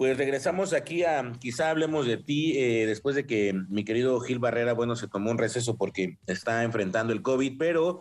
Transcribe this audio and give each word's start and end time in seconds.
Pues 0.00 0.16
regresamos 0.16 0.72
aquí 0.72 1.04
a 1.04 1.30
quizá 1.40 1.68
hablemos 1.68 2.06
de 2.06 2.16
ti 2.16 2.56
eh, 2.56 2.86
después 2.86 3.14
de 3.14 3.26
que 3.26 3.52
mi 3.68 3.84
querido 3.84 4.18
Gil 4.20 4.38
Barrera, 4.38 4.72
bueno, 4.72 4.96
se 4.96 5.08
tomó 5.08 5.30
un 5.30 5.36
receso 5.36 5.76
porque 5.76 6.16
está 6.26 6.64
enfrentando 6.64 7.12
el 7.12 7.20
COVID, 7.20 7.58
pero 7.58 8.00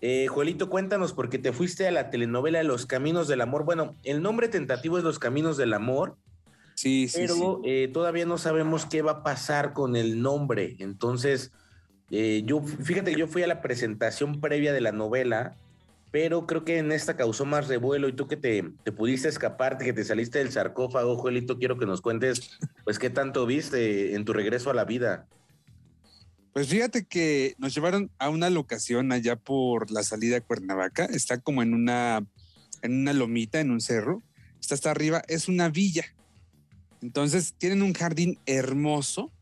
eh, 0.00 0.28
Joelito, 0.28 0.70
cuéntanos 0.70 1.12
porque 1.12 1.40
te 1.40 1.52
fuiste 1.52 1.88
a 1.88 1.90
la 1.90 2.08
telenovela 2.08 2.62
Los 2.62 2.86
Caminos 2.86 3.26
del 3.26 3.40
Amor. 3.40 3.64
Bueno, 3.64 3.96
el 4.04 4.22
nombre 4.22 4.46
tentativo 4.46 4.96
es 4.96 5.02
Los 5.02 5.18
Caminos 5.18 5.56
del 5.56 5.74
Amor. 5.74 6.16
Sí, 6.76 7.08
sí. 7.08 7.22
Pero 7.22 7.34
sí. 7.34 7.68
Eh, 7.68 7.90
todavía 7.92 8.26
no 8.26 8.38
sabemos 8.38 8.86
qué 8.86 9.02
va 9.02 9.10
a 9.10 9.22
pasar 9.24 9.72
con 9.72 9.96
el 9.96 10.22
nombre. 10.22 10.76
Entonces, 10.78 11.50
eh, 12.12 12.42
yo, 12.46 12.62
fíjate, 12.62 13.12
yo 13.16 13.26
fui 13.26 13.42
a 13.42 13.48
la 13.48 13.60
presentación 13.60 14.40
previa 14.40 14.72
de 14.72 14.80
la 14.80 14.92
novela 14.92 15.56
pero 16.14 16.46
creo 16.46 16.64
que 16.64 16.78
en 16.78 16.92
esta 16.92 17.16
causó 17.16 17.44
más 17.44 17.66
revuelo 17.66 18.08
y 18.08 18.12
tú 18.12 18.28
que 18.28 18.36
te, 18.36 18.62
te 18.84 18.92
pudiste 18.92 19.26
escaparte, 19.26 19.84
que 19.84 19.92
te 19.92 20.04
saliste 20.04 20.38
del 20.38 20.52
sarcófago, 20.52 21.16
Joelito, 21.16 21.58
quiero 21.58 21.76
que 21.76 21.86
nos 21.86 22.02
cuentes, 22.02 22.52
pues, 22.84 23.00
qué 23.00 23.10
tanto 23.10 23.44
viste 23.46 24.14
en 24.14 24.24
tu 24.24 24.32
regreso 24.32 24.70
a 24.70 24.74
la 24.74 24.84
vida. 24.84 25.26
Pues 26.52 26.68
fíjate 26.68 27.04
que 27.04 27.56
nos 27.58 27.74
llevaron 27.74 28.12
a 28.20 28.28
una 28.28 28.48
locación 28.48 29.10
allá 29.10 29.34
por 29.34 29.90
la 29.90 30.04
salida 30.04 30.36
a 30.36 30.40
Cuernavaca, 30.40 31.06
está 31.06 31.38
como 31.38 31.64
en 31.64 31.74
una, 31.74 32.24
en 32.82 33.00
una 33.00 33.12
lomita, 33.12 33.58
en 33.58 33.72
un 33.72 33.80
cerro, 33.80 34.22
está 34.60 34.76
hasta 34.76 34.92
arriba, 34.92 35.24
es 35.26 35.48
una 35.48 35.68
villa. 35.68 36.04
Entonces 37.02 37.54
tienen 37.58 37.82
un 37.82 37.92
jardín 37.92 38.38
hermoso, 38.46 39.32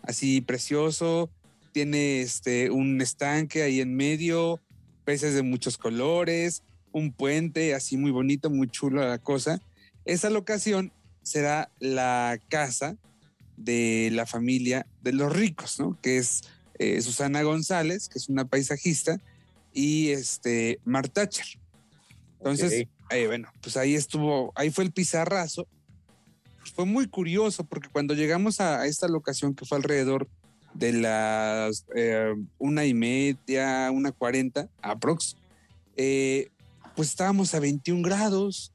así 0.00 0.40
precioso, 0.40 1.28
tiene 1.72 2.22
este, 2.22 2.70
un 2.70 3.02
estanque 3.02 3.62
ahí 3.64 3.82
en 3.82 3.94
medio, 3.94 4.62
peces 5.04 5.34
de 5.34 5.42
muchos 5.42 5.78
colores, 5.78 6.62
un 6.92 7.12
puente 7.12 7.74
así 7.74 7.96
muy 7.96 8.10
bonito, 8.10 8.50
muy 8.50 8.68
chulo 8.68 9.06
la 9.06 9.18
cosa. 9.18 9.60
Esa 10.04 10.30
locación 10.30 10.92
será 11.22 11.70
la 11.78 12.38
casa 12.48 12.96
de 13.56 14.10
la 14.12 14.26
familia 14.26 14.86
de 15.02 15.12
los 15.12 15.32
ricos, 15.32 15.78
¿no? 15.78 15.98
Que 16.00 16.18
es 16.18 16.42
eh, 16.78 17.00
Susana 17.00 17.42
González, 17.42 18.08
que 18.08 18.18
es 18.18 18.28
una 18.28 18.44
paisajista, 18.44 19.18
y 19.72 20.10
este 20.10 20.80
Mark 20.84 21.10
Thatcher. 21.12 21.46
Entonces, 22.38 22.86
okay. 23.06 23.22
eh, 23.22 23.26
bueno, 23.26 23.48
pues 23.60 23.76
ahí 23.76 23.94
estuvo, 23.94 24.52
ahí 24.54 24.70
fue 24.70 24.84
el 24.84 24.92
pizarrazo. 24.92 25.66
Fue 26.74 26.84
muy 26.84 27.06
curioso 27.06 27.64
porque 27.64 27.88
cuando 27.88 28.14
llegamos 28.14 28.60
a, 28.60 28.80
a 28.80 28.86
esta 28.86 29.08
locación 29.08 29.54
que 29.54 29.64
fue 29.64 29.78
alrededor 29.78 30.28
de 30.74 30.92
las 30.92 31.84
eh, 31.94 32.34
una 32.58 32.84
y 32.84 32.94
media, 32.94 33.90
una 33.92 34.12
cuarenta, 34.12 34.68
aprox, 34.80 35.36
eh, 35.96 36.48
pues 36.96 37.08
estábamos 37.08 37.54
a 37.54 37.60
21 37.60 38.02
grados, 38.02 38.72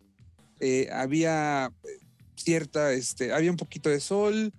eh, 0.59 0.89
había 0.91 1.71
cierta, 2.35 2.93
este, 2.93 3.33
había 3.33 3.51
un 3.51 3.57
poquito 3.57 3.89
de 3.89 3.99
sol, 3.99 4.53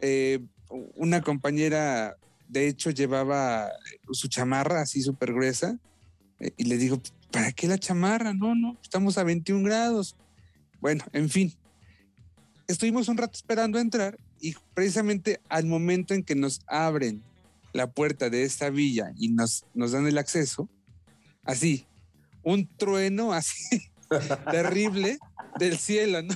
eh, 0.00 0.40
una 0.94 1.20
compañera, 1.22 2.16
de 2.48 2.68
hecho, 2.68 2.90
llevaba 2.90 3.70
su 4.10 4.28
chamarra 4.28 4.82
así 4.82 5.02
súper 5.02 5.32
gruesa, 5.32 5.78
y 6.56 6.64
le 6.64 6.76
digo, 6.76 7.00
¿para 7.30 7.52
qué 7.52 7.66
la 7.66 7.78
chamarra? 7.78 8.34
No, 8.34 8.54
no, 8.54 8.76
estamos 8.82 9.16
a 9.16 9.24
21 9.24 9.64
grados. 9.64 10.16
Bueno, 10.80 11.04
en 11.12 11.30
fin, 11.30 11.54
estuvimos 12.68 13.08
un 13.08 13.16
rato 13.16 13.32
esperando 13.34 13.78
entrar 13.78 14.18
y 14.40 14.54
precisamente 14.74 15.40
al 15.48 15.66
momento 15.66 16.14
en 16.14 16.22
que 16.22 16.34
nos 16.34 16.60
abren 16.66 17.22
la 17.72 17.86
puerta 17.86 18.30
de 18.30 18.42
esta 18.42 18.70
villa 18.70 19.12
y 19.16 19.28
nos, 19.28 19.64
nos 19.74 19.92
dan 19.92 20.06
el 20.06 20.18
acceso, 20.18 20.68
así, 21.44 21.86
un 22.42 22.66
trueno 22.76 23.32
así 23.32 23.82
terrible 24.50 25.18
del 25.58 25.76
cielo, 25.76 26.22
¿no? 26.22 26.34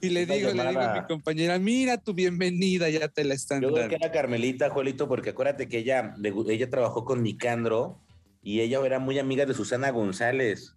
Y 0.00 0.10
le 0.10 0.26
digo, 0.26 0.52
le 0.52 0.68
digo 0.68 0.80
a 0.80 0.94
mi 0.94 1.06
compañera, 1.06 1.58
mira 1.60 1.96
tu 1.96 2.12
bienvenida, 2.12 2.88
ya 2.90 3.06
te 3.06 3.22
la 3.22 3.34
están 3.34 3.62
Yo 3.62 3.68
dando. 3.68 3.86
creo 3.86 3.88
que 3.90 4.04
era 4.04 4.12
Carmelita, 4.12 4.68
Juelito, 4.70 5.06
porque 5.06 5.30
acuérdate 5.30 5.68
que 5.68 5.78
ella, 5.78 6.14
ella 6.48 6.70
trabajó 6.70 7.04
con 7.04 7.22
Nicandro 7.22 8.00
y 8.42 8.60
ella 8.60 8.84
era 8.84 8.98
muy 8.98 9.20
amiga 9.20 9.46
de 9.46 9.54
Susana 9.54 9.90
González. 9.90 10.74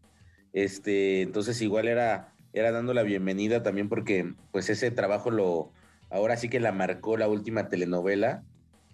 Este, 0.53 1.23
entonces 1.23 1.59
igual 1.63 1.87
era, 1.87 2.35
era 2.53 2.71
dando 2.71 2.93
la 2.93 3.01
bienvenida 3.01 3.63
también 3.63 3.89
porque 3.89 4.31
pues 4.51 4.69
ese 4.69 4.91
trabajo 4.91 5.31
lo, 5.31 5.71
ahora 6.09 6.37
sí 6.37 6.49
que 6.49 6.59
la 6.59 6.71
marcó 6.71 7.17
la 7.17 7.27
última 7.27 7.69
telenovela, 7.69 8.43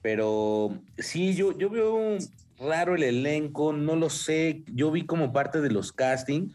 pero 0.02 0.82
sí, 0.98 1.36
yo, 1.36 1.58
yo 1.58 1.70
veo 1.70 2.18
raro 2.60 2.96
el 2.96 3.04
elenco, 3.04 3.74
no 3.74 3.96
lo 3.96 4.10
sé, 4.10 4.64
yo 4.68 4.92
vi 4.92 5.06
como 5.06 5.34
parte 5.34 5.62
de 5.62 5.72
los 5.72 5.92
castings, 5.92 6.54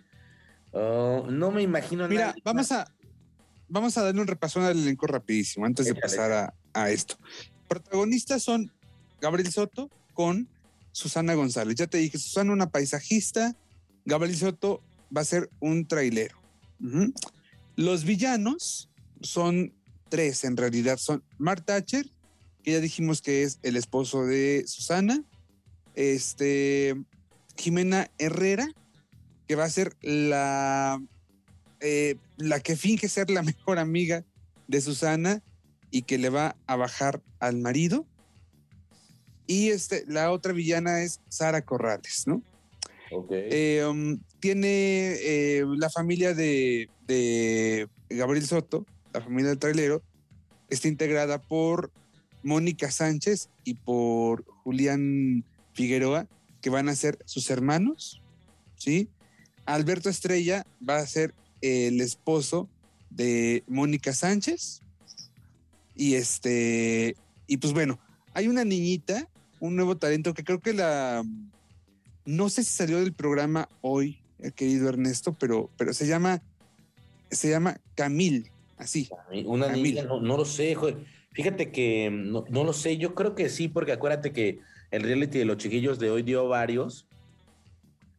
uh, 0.73 1.27
no 1.31 1.51
me 1.51 1.63
imagino 1.63 2.09
Mira, 2.09 2.29
nada. 2.29 2.37
vamos 2.45 2.73
a, 2.73 2.93
vamos 3.69 3.97
a 3.99 4.05
darle 4.05 4.21
un 4.21 4.27
repaso 4.27 4.61
al 4.65 4.79
elenco 4.79 5.07
rapidísimo 5.07 5.67
antes 5.67 5.87
de 5.87 5.93
Échale. 5.93 6.03
pasar 6.03 6.33
a, 6.33 6.55
a, 6.73 6.91
esto. 6.91 7.17
Protagonistas 7.69 8.43
son 8.43 8.73
Gabriel 9.21 9.51
Soto 9.51 9.91
con 10.15 10.49
Susana 10.93 11.35
González. 11.35 11.75
Ya 11.77 11.87
te 11.87 11.99
dije, 11.99 12.19
Susana 12.19 12.53
una 12.53 12.71
paisajista, 12.71 13.55
Gabriel 14.05 14.37
Soto 14.37 14.83
va 15.15 15.21
a 15.23 15.25
ser 15.25 15.51
un 15.61 15.87
trailero. 15.87 16.39
Uh 16.81 16.87
-huh. 16.87 17.13
Los 17.77 18.05
villanos 18.05 18.89
son 19.21 19.73
tres 20.09 20.45
en 20.45 20.57
realidad 20.57 20.99
son 20.99 21.23
Mark 21.39 21.65
Thatcher, 21.65 22.07
que 22.63 22.73
ya 22.73 22.81
dijimos 22.81 23.23
que 23.23 23.43
es 23.43 23.59
el 23.63 23.77
esposo 23.77 24.25
de 24.25 24.65
Susana, 24.67 25.23
este 25.95 26.95
Jimena 27.57 28.11
Herrera, 28.19 28.69
que 29.47 29.55
va 29.55 29.65
a 29.65 29.71
ser 29.71 29.97
la, 30.03 31.01
eh, 31.81 32.17
la 32.37 32.61
que 32.61 32.77
finge 32.77 33.09
ser 33.09 33.31
la 33.31 33.43
mejor 33.45 33.79
amiga 33.79 34.25
de 34.69 34.81
Susana 34.81 35.43
y 35.91 36.03
que 36.03 36.19
le 36.19 36.29
va 36.29 36.57
a 36.67 36.77
bajar 36.77 37.23
al 37.39 37.57
marido. 37.57 38.07
Y 39.47 39.69
este, 39.69 40.05
la 40.09 40.33
otra 40.33 40.53
villana 40.53 41.03
es 41.03 41.21
Sara 41.29 41.63
Corrales, 41.63 42.25
¿no? 42.27 42.43
Okay. 43.13 43.49
Eh, 43.51 43.87
um, 43.87 44.19
tiene 44.41 45.15
eh, 45.21 45.65
la 45.77 45.89
familia 45.89 46.35
de, 46.35 46.91
de 47.07 47.89
Gabriel 48.11 48.45
Soto, 48.45 48.85
la 49.17 49.25
familia 49.25 49.51
del 49.51 49.59
trailero, 49.59 50.03
está 50.69 50.89
integrada 50.89 51.41
por 51.41 51.91
Mónica 52.43 52.91
Sánchez 52.91 53.49
y 53.65 53.75
por 53.75 54.45
Julián 54.63 55.45
Figueroa, 55.73 56.27
que 56.61 56.71
van 56.71 56.89
a 56.89 56.97
ser 56.97 57.19
sus 57.25 57.51
hermanos, 57.51 58.23
¿sí? 58.77 59.09
Alberto 59.65 60.09
Estrella 60.11 60.67
va 60.89 60.99
a 60.99 61.07
ser 61.07 61.35
el 61.61 62.01
esposo 62.01 62.69
de 63.11 63.65
Mónica 63.67 64.13
Sánchez. 64.13 64.83
Y 65.95 66.15
este, 66.15 67.17
y 67.47 67.57
pues 67.57 67.73
bueno, 67.73 67.99
hay 68.35 68.49
una 68.49 68.65
niñita, 68.65 69.29
un 69.61 69.77
nuevo 69.77 69.97
talento 69.97 70.35
que 70.35 70.45
creo 70.45 70.61
que 70.61 70.75
la, 70.75 71.25
no 72.27 72.49
sé 72.49 72.63
si 72.63 72.73
salió 72.73 72.99
del 72.99 73.15
programa 73.15 73.69
hoy, 73.81 74.21
el 74.39 74.53
querido 74.53 74.89
Ernesto, 74.89 75.33
pero, 75.33 75.71
pero 75.79 75.95
se 75.95 76.07
llama, 76.07 76.43
se 77.31 77.49
llama 77.49 77.81
Camil 77.95 78.51
así. 78.79 79.09
Una 79.45 79.69
niña, 79.69 80.05
no, 80.05 80.21
no, 80.21 80.37
lo 80.37 80.45
sé, 80.45 80.75
joder. 80.75 80.99
fíjate 81.33 81.71
que 81.71 82.11
no, 82.11 82.45
no, 82.49 82.65
lo 82.65 82.73
sé, 82.73 82.97
yo 82.97 83.15
creo 83.15 83.35
que 83.35 83.49
sí, 83.49 83.69
porque 83.69 83.93
acuérdate 83.93 84.33
que 84.33 84.61
el 84.91 85.03
reality 85.03 85.39
de 85.39 85.45
los 85.45 85.57
chiquillos 85.57 85.99
de 85.99 86.11
hoy 86.11 86.23
dio 86.23 86.49
varios. 86.49 87.07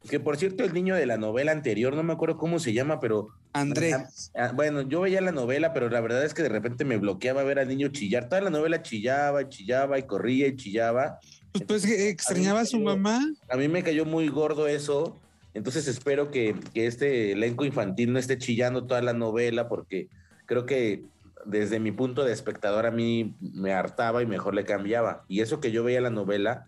Que 0.09 0.19
por 0.19 0.37
cierto, 0.37 0.63
el 0.63 0.73
niño 0.73 0.95
de 0.95 1.05
la 1.05 1.17
novela 1.17 1.51
anterior, 1.51 1.95
no 1.95 2.03
me 2.03 2.13
acuerdo 2.13 2.37
cómo 2.37 2.59
se 2.59 2.73
llama, 2.73 2.99
pero. 2.99 3.29
Andrés. 3.53 4.31
Bueno, 4.53 4.81
yo 4.81 5.01
veía 5.01 5.19
la 5.19 5.31
novela, 5.31 5.73
pero 5.73 5.89
la 5.89 5.99
verdad 5.99 6.23
es 6.23 6.33
que 6.33 6.43
de 6.43 6.49
repente 6.49 6.85
me 6.85 6.97
bloqueaba 6.97 7.43
ver 7.43 7.59
al 7.59 7.67
niño 7.67 7.87
chillar. 7.87 8.29
Toda 8.29 8.41
la 8.41 8.49
novela 8.51 8.83
chillaba 8.83 9.41
y 9.41 9.49
chillaba 9.49 9.97
y 9.97 10.03
corría 10.03 10.47
y 10.47 10.55
chillaba. 10.55 11.19
Pues, 11.51 11.63
pues 11.65 11.85
que 11.85 12.09
extrañaba 12.09 12.59
a, 12.59 12.63
a 12.63 12.65
su 12.65 12.77
cayó, 12.77 12.85
mamá. 12.85 13.25
A 13.49 13.57
mí 13.57 13.67
me 13.67 13.83
cayó 13.83 14.05
muy 14.05 14.27
gordo 14.29 14.67
eso. 14.67 15.17
Entonces 15.57 15.87
espero 15.87 16.29
que, 16.29 16.55
que 16.73 16.85
este 16.85 17.31
elenco 17.31 17.65
infantil 17.65 18.13
no 18.13 18.19
esté 18.19 18.37
chillando 18.37 18.85
toda 18.85 19.01
la 19.01 19.13
novela, 19.13 19.67
porque 19.67 20.07
creo 20.47 20.65
que 20.65 21.03
desde 21.45 21.79
mi 21.79 21.91
punto 21.91 22.25
de 22.25 22.33
espectador 22.33 22.87
a 22.87 22.91
mí 22.91 23.35
me 23.39 23.73
hartaba 23.73 24.23
y 24.23 24.25
mejor 24.25 24.55
le 24.55 24.65
cambiaba. 24.65 25.23
Y 25.27 25.41
eso 25.41 25.59
que 25.59 25.71
yo 25.71 25.83
veía 25.83 26.01
la 26.01 26.09
novela, 26.09 26.65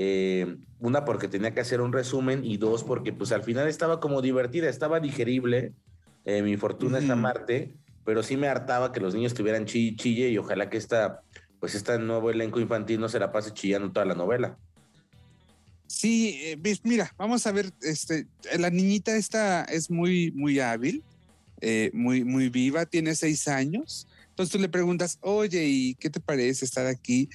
Eh, 0.00 0.58
una 0.80 1.04
porque 1.04 1.28
tenía 1.28 1.54
que 1.54 1.60
hacer 1.60 1.80
un 1.80 1.92
resumen 1.92 2.44
y 2.44 2.56
dos 2.58 2.84
porque 2.84 3.12
pues 3.12 3.32
al 3.32 3.42
final 3.42 3.66
estaba 3.66 3.98
como 3.98 4.20
divertida, 4.20 4.68
estaba 4.68 5.00
digerible. 5.00 5.72
Eh, 6.24 6.42
mi 6.42 6.56
fortuna 6.56 6.98
es 6.98 7.10
amarte, 7.10 7.74
pero 8.04 8.22
sí 8.22 8.36
me 8.36 8.48
hartaba 8.48 8.92
que 8.92 9.00
los 9.00 9.14
niños 9.14 9.34
tuvieran 9.34 9.64
chille, 9.64 9.96
chille 9.96 10.28
y 10.28 10.38
ojalá 10.38 10.68
que 10.68 10.76
esta, 10.76 11.22
pues 11.58 11.74
este 11.74 11.98
nuevo 11.98 12.30
elenco 12.30 12.60
infantil 12.60 13.00
no 13.00 13.08
se 13.08 13.18
la 13.18 13.32
pase 13.32 13.52
chillando 13.52 13.90
toda 13.90 14.06
la 14.06 14.14
novela. 14.14 14.56
Sí, 15.86 16.38
eh, 16.44 16.58
mira, 16.84 17.12
vamos 17.16 17.46
a 17.46 17.52
ver, 17.52 17.72
este, 17.80 18.26
la 18.56 18.70
niñita 18.70 19.16
esta 19.16 19.64
es 19.64 19.90
muy, 19.90 20.30
muy 20.32 20.60
hábil, 20.60 21.02
muy, 21.92 22.24
muy 22.24 22.48
viva, 22.48 22.86
tiene 22.86 23.14
seis 23.14 23.48
años. 23.48 24.06
Entonces 24.30 24.52
tú 24.52 24.58
le 24.58 24.68
preguntas, 24.68 25.18
oye, 25.20 25.64
¿y 25.64 25.94
qué 25.94 26.10
te 26.10 26.20
parece 26.20 26.64
estar 26.64 26.86
aquí? 26.86 27.28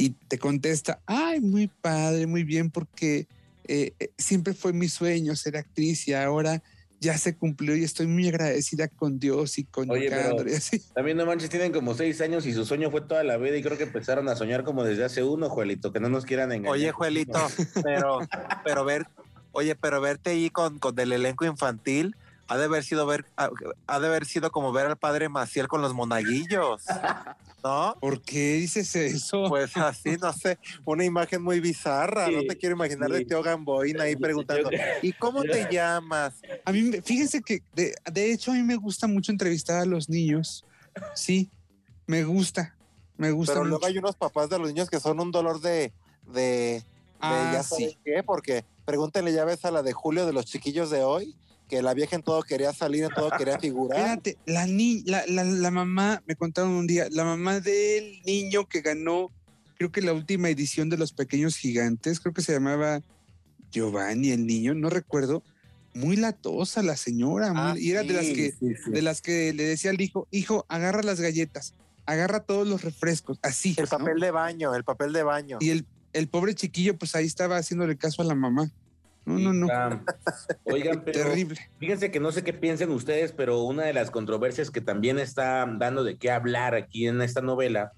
y 0.00 0.14
te 0.28 0.38
contesta, 0.38 0.98
ay, 1.04 1.40
muy 1.40 1.68
padre, 1.68 2.26
muy 2.26 2.42
bien, 2.42 2.70
porque 2.70 3.26
eh, 3.68 3.92
eh, 4.00 4.10
siempre 4.16 4.54
fue 4.54 4.72
mi 4.72 4.88
sueño 4.88 5.36
ser 5.36 5.58
actriz 5.58 6.08
y 6.08 6.14
ahora 6.14 6.62
ya 7.00 7.18
se 7.18 7.36
cumplió 7.36 7.76
y 7.76 7.84
estoy 7.84 8.06
muy 8.06 8.26
agradecida 8.26 8.88
con 8.88 9.18
Dios 9.18 9.58
y 9.58 9.64
con 9.64 9.90
Oye, 9.90 10.10
También 10.94 11.18
no 11.18 11.26
manches, 11.26 11.50
tienen 11.50 11.70
como 11.70 11.92
seis 11.92 12.18
años 12.22 12.46
y 12.46 12.54
su 12.54 12.64
sueño 12.64 12.90
fue 12.90 13.02
toda 13.02 13.22
la 13.24 13.36
vida 13.36 13.58
y 13.58 13.62
creo 13.62 13.76
que 13.76 13.84
empezaron 13.84 14.26
a 14.30 14.36
soñar 14.36 14.64
como 14.64 14.84
desde 14.84 15.04
hace 15.04 15.22
uno, 15.22 15.50
Juelito, 15.50 15.92
que 15.92 16.00
no 16.00 16.08
nos 16.08 16.24
quieran 16.24 16.50
engañar. 16.50 16.72
Oye, 16.72 16.92
Juelito, 16.92 17.38
pero, 17.84 18.20
pero 18.64 18.86
ver, 18.86 19.06
oye, 19.52 19.74
pero 19.74 20.00
verte 20.00 20.30
ahí 20.30 20.48
con, 20.48 20.78
con 20.78 20.98
el 20.98 21.12
elenco 21.12 21.44
infantil, 21.44 22.16
ha 22.50 22.58
de 22.58 22.64
haber 22.64 22.82
sido 22.82 23.06
ver, 23.06 23.26
ha 23.36 24.00
de 24.00 24.06
haber 24.08 24.26
sido 24.26 24.50
como 24.50 24.72
ver 24.72 24.86
al 24.86 24.98
padre 24.98 25.28
Maciel 25.28 25.68
con 25.68 25.82
los 25.82 25.94
monaguillos. 25.94 26.82
¿No? 27.62 27.94
¿Por 28.00 28.20
qué 28.22 28.54
dices 28.54 28.96
eso? 28.96 29.44
Pues 29.48 29.76
así, 29.76 30.16
no 30.16 30.32
sé, 30.32 30.58
una 30.84 31.04
imagen 31.04 31.42
muy 31.42 31.60
bizarra. 31.60 32.28
no 32.28 32.40
te 32.42 32.56
quiero 32.56 32.74
imaginar 32.74 33.08
de 33.08 33.24
Teo 33.24 33.40
Gamboín 33.40 34.00
ahí 34.00 34.16
preguntando, 34.16 34.68
¿y 35.00 35.12
cómo 35.12 35.42
te 35.42 35.68
llamas? 35.70 36.42
A 36.64 36.72
mí, 36.72 36.90
fíjense 37.04 37.40
que 37.40 37.62
de, 37.72 37.94
de, 38.10 38.32
hecho 38.32 38.50
a 38.50 38.54
mí 38.54 38.64
me 38.64 38.74
gusta 38.74 39.06
mucho 39.06 39.30
entrevistar 39.30 39.82
a 39.82 39.84
los 39.84 40.08
niños. 40.08 40.64
Sí, 41.14 41.50
me 42.06 42.24
gusta, 42.24 42.74
me 43.16 43.30
gusta. 43.30 43.52
Pero 43.52 43.64
luego 43.64 43.86
hay 43.86 43.96
unos 43.98 44.16
papás 44.16 44.50
de 44.50 44.58
los 44.58 44.66
niños 44.68 44.90
que 44.90 44.98
son 44.98 45.20
un 45.20 45.30
dolor 45.30 45.60
de, 45.60 45.92
de, 46.26 46.82
ah, 47.20 47.50
ya 47.52 47.62
sí. 47.62 47.96
qué, 48.04 48.24
porque 48.24 48.64
pregúntenle 48.84 49.32
ya 49.32 49.44
ves 49.44 49.64
a 49.64 49.70
la 49.70 49.84
de 49.84 49.92
Julio 49.92 50.26
de 50.26 50.32
los 50.32 50.46
chiquillos 50.46 50.90
de 50.90 51.04
hoy 51.04 51.36
que 51.70 51.80
la 51.82 51.94
vieja 51.94 52.16
en 52.16 52.22
todo 52.22 52.42
quería 52.42 52.72
salir, 52.72 53.04
en 53.04 53.10
todo 53.10 53.30
quería 53.30 53.58
figurar. 53.58 54.00
Espérate, 54.00 54.36
la, 54.44 54.66
ni 54.66 55.02
la, 55.04 55.24
la, 55.26 55.70
mamá, 55.70 56.20
me 56.26 56.34
contaron 56.34 56.72
un 56.72 56.86
día, 56.88 57.06
la 57.10 57.24
mamá 57.24 57.60
del 57.60 58.20
niño 58.26 58.68
que 58.68 58.80
ganó, 58.80 59.30
creo 59.78 59.92
que 59.92 60.02
la 60.02 60.12
última 60.12 60.50
edición 60.50 60.90
de 60.90 60.98
Los 60.98 61.12
Pequeños 61.12 61.56
Gigantes, 61.56 62.18
creo 62.18 62.34
que 62.34 62.42
se 62.42 62.52
llamaba 62.52 63.02
Giovanni 63.70 64.32
el 64.32 64.46
niño, 64.46 64.74
no 64.74 64.90
recuerdo, 64.90 65.44
muy 65.94 66.16
latosa 66.16 66.82
la 66.82 66.96
señora, 66.96 67.52
ah, 67.54 67.74
y 67.78 67.92
era 67.92 68.02
de 68.02 68.14
las 68.14 68.26
que 68.26 68.54
de 68.90 69.02
las 69.02 69.22
que 69.22 69.52
le 69.52 69.64
decía 69.64 69.92
al 69.92 70.00
hijo, 70.00 70.26
hijo, 70.32 70.66
agarra 70.68 71.02
las 71.02 71.20
galletas, 71.20 71.74
agarra 72.04 72.40
todos 72.40 72.66
los 72.66 72.82
refrescos, 72.82 73.38
así. 73.42 73.76
El 73.78 73.86
papel 73.86 74.18
de 74.18 74.32
baño, 74.32 74.74
el 74.74 74.82
papel 74.82 75.12
de 75.12 75.22
baño. 75.22 75.58
Y 75.60 75.70
el, 75.70 75.86
el 76.12 76.28
pobre 76.28 76.54
chiquillo, 76.56 76.98
pues 76.98 77.14
ahí 77.14 77.26
estaba 77.26 77.56
haciéndole 77.56 77.96
caso 77.96 78.22
a 78.22 78.24
la 78.24 78.34
mamá. 78.34 78.72
No, 79.24 79.52
no, 79.52 79.52
no. 79.52 80.04
Oigan, 80.64 81.02
pero 81.04 81.24
terrible. 81.24 81.58
Fíjense 81.78 82.10
que 82.10 82.20
no 82.20 82.32
sé 82.32 82.42
qué 82.42 82.52
piensen 82.52 82.90
ustedes, 82.90 83.32
pero 83.32 83.62
una 83.62 83.84
de 83.84 83.92
las 83.92 84.10
controversias 84.10 84.70
que 84.70 84.80
también 84.80 85.18
está 85.18 85.66
dando 85.78 86.04
de 86.04 86.16
qué 86.16 86.30
hablar 86.30 86.74
aquí 86.74 87.06
en 87.06 87.20
esta 87.20 87.40
novela, 87.40 87.92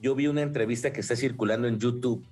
yo 0.00 0.14
vi 0.14 0.26
una 0.26 0.42
entrevista 0.42 0.92
que 0.92 1.00
está 1.00 1.16
circulando 1.16 1.68
en 1.68 1.78
YouTube 1.78 2.24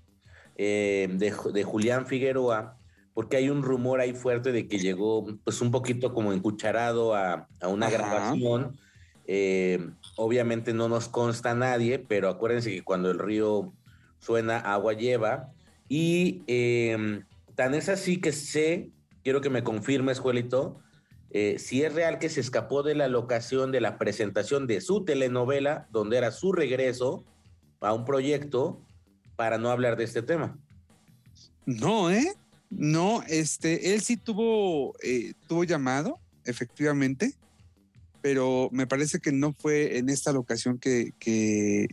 eh, 0.56 1.08
de, 1.12 1.62
Julián 1.62 2.06
Figueroa, 2.06 2.76
porque 3.14 3.36
hay 3.36 3.50
un 3.50 3.62
rumor 3.62 4.00
ahí 4.00 4.12
fuerte 4.12 4.52
de 4.52 4.68
que 4.68 4.78
llegó 4.78 5.26
pues 5.44 5.60
un 5.60 5.70
poquito 5.70 6.12
como 6.12 6.32
encucharado 6.32 7.14
a, 7.14 7.48
una 7.62 7.90
grabación. 7.90 8.78
Eh, 9.30 9.90
obviamente 10.16 10.72
no 10.72 10.88
nos 10.88 11.08
consta 11.08 11.54
nadie, 11.54 11.98
pero 11.98 12.28
acuérdense 12.28 12.70
que 12.70 12.82
cuando 12.82 13.10
el 13.10 13.18
río 13.18 13.72
suena, 14.18 14.58
agua 14.58 14.94
lleva. 14.94 15.52
Y 15.88 16.42
eh, 16.46 17.22
Tan 17.58 17.74
es 17.74 17.88
así 17.88 18.20
que 18.20 18.30
sé, 18.30 18.92
quiero 19.24 19.40
que 19.40 19.50
me 19.50 19.64
confirmes, 19.64 20.20
Juelito, 20.20 20.78
eh, 21.32 21.56
si 21.58 21.82
es 21.82 21.92
real 21.92 22.20
que 22.20 22.28
se 22.28 22.38
escapó 22.38 22.84
de 22.84 22.94
la 22.94 23.08
locación 23.08 23.72
de 23.72 23.80
la 23.80 23.98
presentación 23.98 24.68
de 24.68 24.80
su 24.80 25.04
telenovela, 25.04 25.88
donde 25.90 26.18
era 26.18 26.30
su 26.30 26.52
regreso 26.52 27.24
a 27.80 27.92
un 27.94 28.04
proyecto, 28.04 28.86
para 29.34 29.58
no 29.58 29.70
hablar 29.70 29.96
de 29.96 30.04
este 30.04 30.22
tema. 30.22 30.56
No, 31.66 32.12
¿eh? 32.12 32.32
No, 32.70 33.24
este, 33.26 33.92
él 33.92 34.02
sí 34.02 34.16
tuvo, 34.16 34.94
eh, 35.02 35.32
tuvo 35.48 35.64
llamado, 35.64 36.20
efectivamente, 36.44 37.34
pero 38.22 38.68
me 38.70 38.86
parece 38.86 39.18
que 39.18 39.32
no 39.32 39.52
fue 39.52 39.98
en 39.98 40.10
esta 40.10 40.30
locación 40.30 40.78
que, 40.78 41.10
que 41.18 41.88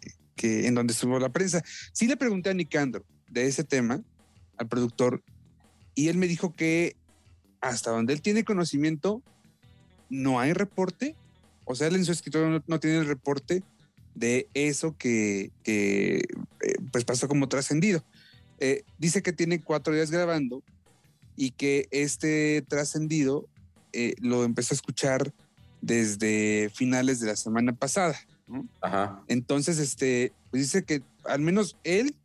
en 0.68 0.76
donde 0.76 0.94
estuvo 0.94 1.18
la 1.18 1.30
prensa. 1.30 1.64
Sí 1.92 2.06
le 2.06 2.18
pregunté 2.18 2.52
a 2.52 2.54
Nicandro 2.54 3.04
de 3.28 3.48
ese 3.48 3.64
tema, 3.64 4.00
al 4.58 4.68
productor, 4.68 5.24
y 5.96 6.10
él 6.10 6.18
me 6.18 6.28
dijo 6.28 6.54
que 6.54 6.96
hasta 7.62 7.92
donde 7.92 8.14
él 8.14 8.22
tiene 8.22 8.44
conocimiento, 8.44 9.24
no 10.10 10.40
hay 10.40 10.54
reporte. 10.54 11.16
O 11.66 11.76
sea, 11.76 11.88
él 11.88 11.96
en 11.96 12.06
su 12.06 12.12
escritorio 12.12 12.64
no, 12.68 12.80
tiene 12.80 12.98
el 12.98 13.08
reporte 13.08 13.64
de 14.14 14.48
eso 14.54 14.96
que, 14.98 15.52
eh, 15.66 16.22
pues 16.92 17.06
pasó 17.06 17.28
como 17.28 17.50
trascendido. 17.50 18.04
Eh, 18.60 18.84
dice 19.00 19.22
que 19.22 19.34
tiene 19.34 19.62
cuatro 19.62 19.94
días 19.94 20.12
grabando 20.12 20.64
y 21.36 21.52
que 21.52 21.88
este 21.92 22.64
trascendido 22.68 23.48
eh, 23.94 24.14
lo 24.22 24.44
empezó 24.44 24.74
a 24.74 24.78
escuchar 24.78 25.34
desde 25.82 26.70
finales 26.74 27.20
de 27.20 27.28
la 27.28 27.36
semana 27.36 27.74
pasada. 27.74 28.16
Entonces, 29.28 29.80
este, 29.80 30.34
pues 30.52 30.64
dice 30.64 30.84
que 30.84 31.02
al 31.24 31.42
menos 31.42 31.78
él 31.84 32.16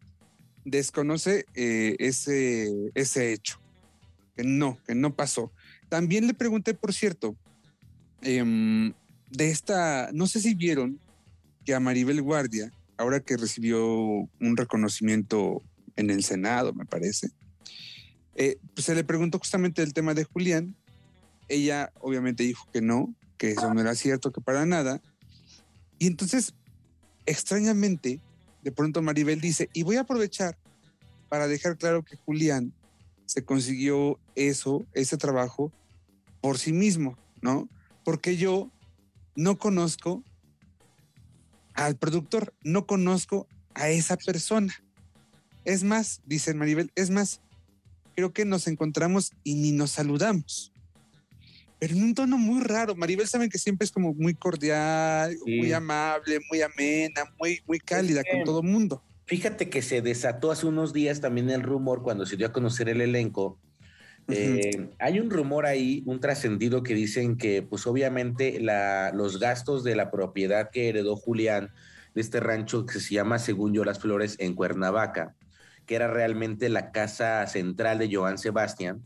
desconoce 0.64 1.46
ese, 1.54 2.90
ese 2.94 3.32
hecho 3.32 3.59
que 4.40 4.48
no, 4.48 4.78
que 4.86 4.94
no 4.94 5.14
pasó. 5.14 5.52
También 5.90 6.26
le 6.26 6.32
pregunté, 6.32 6.72
por 6.72 6.94
cierto, 6.94 7.36
em, 8.22 8.94
de 9.30 9.50
esta, 9.50 10.08
no 10.14 10.26
sé 10.26 10.40
si 10.40 10.54
vieron 10.54 10.98
que 11.66 11.74
a 11.74 11.80
Maribel 11.80 12.22
Guardia, 12.22 12.72
ahora 12.96 13.20
que 13.20 13.36
recibió 13.36 13.86
un 13.86 14.56
reconocimiento 14.56 15.62
en 15.96 16.08
el 16.08 16.24
Senado, 16.24 16.72
me 16.72 16.86
parece, 16.86 17.28
eh, 18.34 18.56
pues 18.74 18.86
se 18.86 18.94
le 18.94 19.04
preguntó 19.04 19.38
justamente 19.38 19.82
el 19.82 19.92
tema 19.92 20.14
de 20.14 20.24
Julián. 20.24 20.74
Ella 21.48 21.92
obviamente 22.00 22.42
dijo 22.42 22.66
que 22.72 22.80
no, 22.80 23.14
que 23.36 23.50
eso 23.50 23.74
no 23.74 23.82
era 23.82 23.94
cierto, 23.94 24.32
que 24.32 24.40
para 24.40 24.64
nada. 24.64 25.02
Y 25.98 26.06
entonces, 26.06 26.54
extrañamente, 27.26 28.20
de 28.62 28.72
pronto 28.72 29.02
Maribel 29.02 29.42
dice, 29.42 29.68
y 29.74 29.82
voy 29.82 29.96
a 29.96 30.00
aprovechar 30.00 30.56
para 31.28 31.46
dejar 31.46 31.76
claro 31.76 32.02
que 32.02 32.16
Julián 32.16 32.72
se 33.30 33.44
consiguió 33.44 34.18
eso, 34.34 34.84
ese 34.92 35.16
trabajo 35.16 35.72
por 36.40 36.58
sí 36.58 36.72
mismo, 36.72 37.16
¿no? 37.40 37.68
Porque 38.04 38.36
yo 38.36 38.72
no 39.36 39.56
conozco 39.56 40.24
al 41.74 41.96
productor, 41.96 42.52
no 42.64 42.88
conozco 42.88 43.46
a 43.74 43.88
esa 43.88 44.16
persona. 44.16 44.74
Es 45.64 45.84
más, 45.84 46.22
dice 46.26 46.54
Maribel, 46.54 46.90
es 46.96 47.10
más, 47.10 47.40
creo 48.16 48.32
que 48.32 48.44
nos 48.44 48.66
encontramos 48.66 49.30
y 49.44 49.54
ni 49.54 49.70
nos 49.70 49.92
saludamos. 49.92 50.72
Pero 51.78 51.94
en 51.94 52.02
un 52.02 52.14
tono 52.16 52.36
muy 52.36 52.64
raro. 52.64 52.96
Maribel 52.96 53.28
saben 53.28 53.48
que 53.48 53.58
siempre 53.58 53.84
es 53.84 53.92
como 53.92 54.12
muy 54.12 54.34
cordial, 54.34 55.38
muy 55.46 55.72
amable, 55.72 56.40
muy 56.50 56.62
amena, 56.62 57.32
muy, 57.38 57.60
muy 57.68 57.78
cálida 57.78 58.24
con 58.28 58.42
todo 58.42 58.60
el 58.60 58.66
mundo. 58.66 59.04
Fíjate 59.30 59.70
que 59.70 59.80
se 59.80 60.02
desató 60.02 60.50
hace 60.50 60.66
unos 60.66 60.92
días 60.92 61.20
también 61.20 61.50
el 61.50 61.62
rumor 61.62 62.02
cuando 62.02 62.26
se 62.26 62.36
dio 62.36 62.48
a 62.48 62.52
conocer 62.52 62.88
el 62.88 63.00
elenco. 63.00 63.60
Eh, 64.26 64.90
hay 64.98 65.20
un 65.20 65.30
rumor 65.30 65.66
ahí, 65.66 66.02
un 66.04 66.18
trascendido 66.18 66.82
que 66.82 66.94
dicen 66.94 67.36
que, 67.36 67.62
pues 67.62 67.86
obviamente, 67.86 68.58
los 69.12 69.38
gastos 69.38 69.84
de 69.84 69.94
la 69.94 70.10
propiedad 70.10 70.70
que 70.70 70.88
heredó 70.88 71.14
Julián 71.14 71.70
de 72.12 72.22
este 72.22 72.40
rancho 72.40 72.86
que 72.86 72.98
se 72.98 73.14
llama, 73.14 73.38
según 73.38 73.72
yo, 73.72 73.84
Las 73.84 74.00
Flores, 74.00 74.34
en 74.40 74.56
Cuernavaca, 74.56 75.36
que 75.86 75.94
era 75.94 76.08
realmente 76.08 76.68
la 76.68 76.90
casa 76.90 77.46
central 77.46 78.00
de 78.00 78.12
Joan 78.12 78.36
Sebastián, 78.36 79.00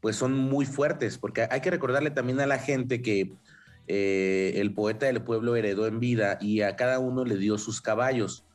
pues 0.00 0.16
son 0.16 0.32
muy 0.32 0.64
fuertes, 0.64 1.18
porque 1.18 1.48
hay 1.50 1.60
que 1.60 1.70
recordarle 1.70 2.12
también 2.12 2.40
a 2.40 2.46
la 2.46 2.58
gente 2.58 3.02
que 3.02 3.34
eh, 3.88 4.54
el 4.56 4.72
poeta 4.72 5.04
del 5.04 5.20
pueblo 5.20 5.54
heredó 5.54 5.86
en 5.86 6.00
vida 6.00 6.38
y 6.40 6.62
a 6.62 6.76
cada 6.76 6.98
uno 6.98 7.26
le 7.26 7.36
dio 7.36 7.58
sus 7.58 7.82
caballos. 7.82 8.45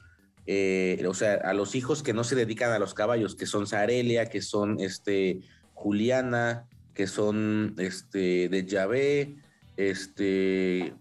Eh, 0.48 1.04
o 1.08 1.14
sea, 1.14 1.36
a 1.36 1.54
los 1.54 1.76
hijos 1.76 2.04
que 2.04 2.14
no 2.14 2.24
se 2.24 2.36
dedican 2.36 2.72
a 2.72 2.80
los 2.80 2.94
caballos, 2.94 3.36
que 3.36 3.46
son 3.46 3.68
Zarelia, 3.68 4.28
que 4.28 4.42
son 4.42 4.80
este, 4.80 5.42
Juliana, 5.74 6.68
que 6.94 7.08
son 7.08 7.76
este, 7.78 8.50
de 8.50 8.66
Yahvé, 8.66 9.36
este, 9.78 10.94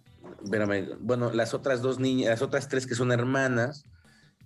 bueno, 1.00 1.32
las 1.32 1.54
otras 1.54 1.82
dos 1.82 1.98
niñas, 1.98 2.30
las 2.30 2.42
otras 2.42 2.68
tres 2.68 2.86
que 2.86 2.94
son 2.94 3.12
hermanas, 3.12 3.84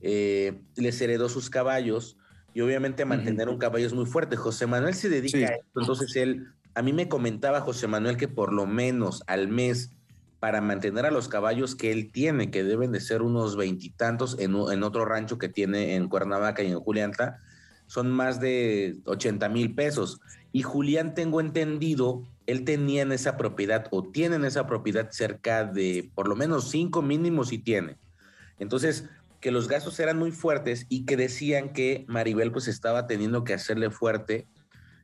eh, 0.01 0.61
les 0.77 1.01
heredó 1.01 1.29
sus 1.29 1.51
caballos, 1.51 2.17
y 2.55 2.61
obviamente 2.61 3.05
mantener 3.05 3.49
un 3.49 3.59
caballo 3.59 3.87
es 3.87 3.93
muy 3.93 4.07
fuerte. 4.07 4.37
José 4.37 4.67
Manuel 4.67 4.95
se 4.95 5.09
dedica 5.09 5.39
a 5.39 5.55
esto, 5.57 5.81
entonces 5.81 6.15
él, 6.15 6.47
a 6.75 6.83
mí 6.83 6.93
me 6.93 7.09
comentaba 7.09 7.61
José 7.61 7.89
Manuel 7.89 8.17
que 8.17 8.29
por 8.29 8.53
lo 8.53 8.65
menos 8.65 9.25
al 9.27 9.49
mes 9.49 9.91
para 10.45 10.61
mantener 10.61 11.07
a 11.07 11.11
los 11.11 11.29
caballos 11.29 11.75
que 11.75 11.91
él 11.91 12.13
tiene, 12.13 12.51
que 12.51 12.65
deben 12.65 12.93
de 12.93 13.01
ser 13.01 13.23
unos 13.23 13.57
veintitantos 13.57 14.37
en, 14.39 14.55
otro 14.55 15.07
rancho 15.07 15.39
que 15.39 15.49
tiene 15.49 15.95
en 15.95 16.07
Cuernavaca 16.07 16.63
y 16.63 16.71
en 16.71 16.79
Julianta, 16.79 17.41
son 17.87 18.11
más 18.11 18.41
de 18.41 18.99
80 19.07 19.49
mil 19.49 19.75
pesos. 19.75 20.21
Y 20.53 20.61
Julián, 20.61 21.15
tengo 21.15 21.41
entendido, 21.41 22.29
él 22.47 22.67
tenía 22.67 23.01
en 23.01 23.13
esa 23.13 23.39
propiedad 23.39 23.87
o 23.91 24.03
tiene 24.03 24.37
en 24.37 24.45
esa 24.45 24.67
propiedad 24.67 25.09
cerca 25.13 25.65
de 25.65 26.11
por 26.15 26.29
lo 26.29 26.37
menos 26.37 26.69
cinco 26.69 27.01
mínimos 27.01 27.51
y 27.51 27.57
tiene. 27.57 27.97
Entonces, 28.59 29.09
que 29.41 29.51
los 29.51 29.67
gastos 29.67 29.99
eran 29.99 30.19
muy 30.19 30.31
fuertes 30.31 30.85
y 30.91 31.07
que 31.07 31.17
decían 31.17 31.73
que 31.73 32.05
Maribel 32.07 32.53
pues 32.53 32.69
estaba 32.69 33.07
teniendo 33.07 33.45
que 33.45 33.55
hacerle 33.55 33.89
fuerte 33.89 34.47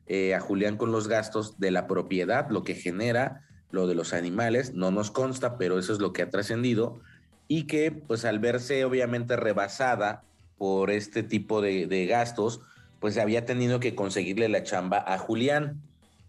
eh, 0.05 0.35
a 0.35 0.39
Julián 0.39 0.77
con 0.77 0.91
los 0.91 1.07
gastos 1.07 1.59
de 1.59 1.71
la 1.71 1.87
propiedad, 1.87 2.47
lo 2.51 2.63
que 2.63 2.75
genera 2.75 3.47
lo 3.71 3.87
de 3.87 3.95
los 3.95 4.13
animales, 4.13 4.73
no 4.73 4.91
nos 4.91 5.11
consta, 5.11 5.57
pero 5.57 5.79
eso 5.79 5.93
es 5.93 5.99
lo 5.99 6.13
que 6.13 6.21
ha 6.21 6.29
trascendido, 6.29 6.99
y 7.47 7.63
que 7.63 7.91
pues 7.91 8.25
al 8.25 8.39
verse 8.39 8.85
obviamente 8.85 9.35
rebasada 9.35 10.23
por 10.57 10.91
este 10.91 11.23
tipo 11.23 11.61
de, 11.61 12.05
gastos, 12.07 12.61
pues 12.99 13.17
había 13.17 13.45
tenido 13.45 13.79
que 13.79 13.95
conseguirle 13.95 14.47
la 14.47 14.63
chamba 14.63 15.03
a 15.05 15.17
Julián. 15.17 15.81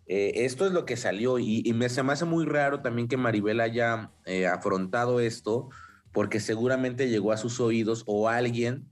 Eh, 0.07 0.33
esto 0.45 0.67
es 0.67 0.73
lo 0.73 0.85
que 0.85 0.97
salió 0.97 1.39
y, 1.39 1.71
me, 1.75 1.89
se 1.89 2.03
me 2.03 2.13
hace 2.15 2.25
muy 2.25 2.47
raro 2.47 2.81
también 2.81 3.09
que 3.09 3.17
Maribel 3.17 3.61
haya 3.61 4.11
eh, 4.25 4.47
afrontado 4.47 5.21
esto, 5.21 5.69
porque 6.13 6.41
seguramente 6.41 7.09
llegó 7.09 7.33
a 7.33 7.37
sus 7.37 7.61
oídos 7.61 8.05
o 8.07 8.29
alguien 8.29 8.87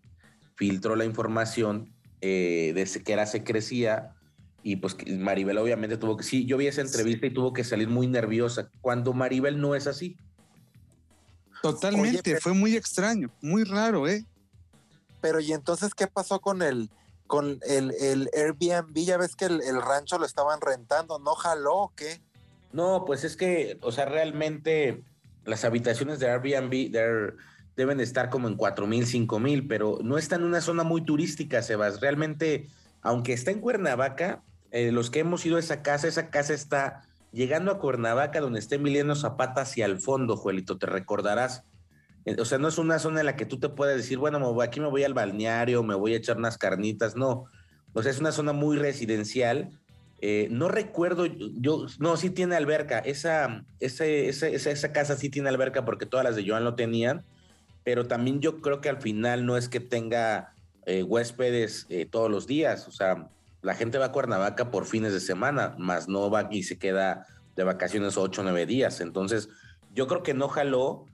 filtró 0.57 0.95
la 0.95 1.07
información 1.07 1.91
eh, 2.21 2.73
de 2.75 3.03
que 3.03 3.13
era 3.13 3.25
se 3.25 3.43
crecía 3.43 4.15
y 4.63 4.77
pues 4.77 4.97
Maribel 5.07 5.59
obviamente 5.59 5.97
tuvo 5.97 6.17
que, 6.17 6.25
sí, 6.25 6.45
yo 6.47 6.57
vi 6.57 6.67
esa 6.67 6.83
entrevista 6.83 7.27
y 7.27 7.31
tuvo 7.33 7.53
que 7.53 7.65
salir 7.65 7.89
muy 7.89 8.07
nerviosa, 8.07 8.71
cuando 8.81 9.13
Maribel 9.13 9.61
no 9.61 9.75
es 9.75 9.87
así. 9.87 10.17
Totalmente, 11.63 12.41
fue 12.41 12.53
muy 12.53 12.77
extraño, 12.77 13.31
muy 13.41 13.65
raro, 13.65 14.09
¿eh? 14.09 14.25
Pero 15.21 15.41
¿y 15.41 15.53
entonces 15.53 15.95
qué 15.95 16.07
pasó 16.07 16.41
con 16.41 16.63
el, 16.63 16.91
con 17.27 17.59
el, 17.63 17.93
el 18.01 18.31
Airbnb? 18.35 18.95
Ya 18.95 19.19
ves 19.19 19.37
que 19.37 19.47
el, 19.47 19.61
el, 19.63 19.81
rancho 19.83 20.19
lo 20.19 20.25
estaban 20.25 20.61
rentando, 20.61 21.19
¿no 21.19 21.35
jaló 21.35 21.77
o 21.77 21.93
qué? 21.95 22.21
No, 22.73 23.05
pues 23.05 23.25
es 23.25 23.37
que, 23.37 23.79
o 23.83 23.93
sea, 23.93 24.07
realmente 24.07 25.03
las 25.45 25.65
habitaciones 25.65 26.19
de 26.19 26.31
Airbnb 26.31 27.35
deben 27.77 28.01
estar 28.01 28.31
como 28.31 28.49
en 28.49 28.57
4 28.57 28.87
mil, 28.87 29.07
5 29.07 29.39
mil, 29.39 29.67
pero 29.67 29.99
no 30.03 30.19
está 30.19 30.37
en 30.37 30.45
una 30.45 30.61
zona 30.61 30.83
muy 30.83 31.03
turística, 31.03 31.63
Sebas. 31.63 32.01
Realmente, 32.01 32.69
aunque 33.03 33.33
está 33.33 33.51
en 33.51 33.61
Cuernavaca, 33.61 34.43
eh, 34.71 34.93
los 34.93 35.11
que 35.11 35.21
hemos 35.21 35.45
ido 35.45 35.57
a 35.57 35.61
esa 35.61 35.83
casa, 35.83 36.09
esa 36.09 36.31
casa 36.31 36.55
está 36.55 37.03
llegando 37.33 37.71
a 37.71 37.79
Cuernavaca, 37.79 38.41
donde 38.41 38.59
está 38.59 38.77
Emiliano 38.77 39.15
Zapata 39.15 39.63
hacia 39.63 39.87
el 39.87 40.01
fondo, 40.01 40.37
Juelito, 40.37 40.79
te 40.79 40.87
recordarás. 40.87 41.65
Eh, 42.25 42.37
o 42.39 42.45
sea, 42.45 42.59
no 42.59 42.69
es 42.69 42.79
una 42.79 42.99
zona 42.99 43.21
en 43.21 43.27
la 43.27 43.37
que 43.37 43.47
tú 43.47 43.59
te 43.59 43.69
puedes 43.69 43.97
decir, 43.97 44.19
bueno, 44.19 44.61
aquí 44.61 44.81
me 44.81 44.89
voy 44.89 45.05
al 45.05 45.15
balneario, 45.15 45.83
me 45.83 45.95
voy 45.95 46.15
a 46.15 46.17
echar 46.19 46.37
unas 46.37 46.59
carnitas, 46.59 47.17
no. 47.17 47.45
O 47.93 48.03
sea, 48.03 48.11
es 48.11 48.21
una 48.21 48.33
zona 48.33 48.53
muy 48.53 48.77
residencial 48.77 49.71
eh, 50.23 50.49
no 50.51 50.69
recuerdo, 50.69 51.25
yo, 51.25 51.87
no, 51.99 52.17
sí 52.17 52.31
tiene 52.31 52.55
alberca. 52.55 52.99
Esa, 52.99 53.65
esa, 53.81 54.93
casa 54.93 55.17
sí 55.17 55.31
tiene 55.31 55.49
alberca 55.49 55.85
porque 55.85 56.05
todas 56.05 56.25
las 56.25 56.37
de 56.37 56.47
Joan 56.47 56.65
lo 56.65 56.75
tenían, 56.75 57.25
pero 57.85 58.07
también 58.07 58.41
yo 58.41 58.61
creo 58.61 58.83
que 58.83 58.91
al 58.91 59.01
final 59.01 59.47
no 59.47 59.57
es 59.57 59.69
que 59.69 59.81
tenga 59.81 60.55
huéspedes 61.07 61.87
todos 62.11 62.31
los 62.31 62.47
días. 62.47 62.87
O 62.87 62.91
sea, 62.91 63.31
la 63.63 63.75
gente 63.75 63.99
va 63.99 64.07
a 64.07 64.13
Cuernavaca 64.13 64.71
por 64.71 64.87
fines 64.87 65.13
de 65.13 65.21
semana, 65.21 65.75
más 65.79 66.09
no 66.09 66.31
va 66.31 66.49
y 66.51 66.63
se 66.63 66.79
queda 66.79 67.27
de 67.57 67.65
vacaciones 67.65 68.17
ocho 68.17 68.41
o 68.41 68.45
nueve 68.45 68.67
días. 68.67 69.01
Entonces, 69.01 69.49
yo 69.95 70.07
creo 70.07 70.23
que 70.23 70.35
no 70.35 70.49
jaló. 70.49 71.07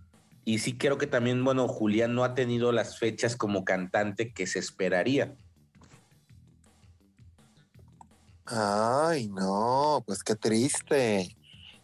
Y 0.44 0.58
sí 0.58 0.78
creo 0.78 0.96
que 0.96 1.08
también, 1.08 1.42
bueno, 1.42 1.66
Julián 1.66 2.14
no 2.14 2.22
ha 2.22 2.34
tenido 2.34 2.70
las 2.70 3.00
fechas 3.00 3.34
como 3.34 3.64
cantante 3.64 4.32
que 4.32 4.46
se 4.46 4.60
esperaría. 4.60 5.34
Ay, 8.44 9.26
no, 9.26 10.04
pues 10.06 10.22
qué 10.22 10.36
triste, 10.36 11.36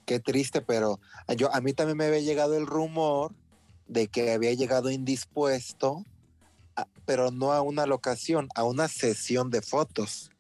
qué 0.07 0.21
triste, 0.21 0.61
pero 0.63 1.01
yo 1.37 1.53
a 1.53 1.61
mí 1.61 1.73
también 1.73 1.99
me 1.99 2.05
había 2.07 2.21
llegado 2.21 2.57
el 2.57 2.69
rumor 2.69 3.33
de 3.89 4.07
que 4.07 4.31
había 4.33 4.53
llegado 4.55 4.93
indispuesto, 4.93 6.05
pero 7.05 7.33
no 7.33 7.53
a 7.53 7.63
una 7.63 7.85
locación, 7.87 8.49
a 8.55 8.63
una 8.63 8.87
sesión 8.87 9.51
de 9.51 9.61
fotos. 9.61 10.31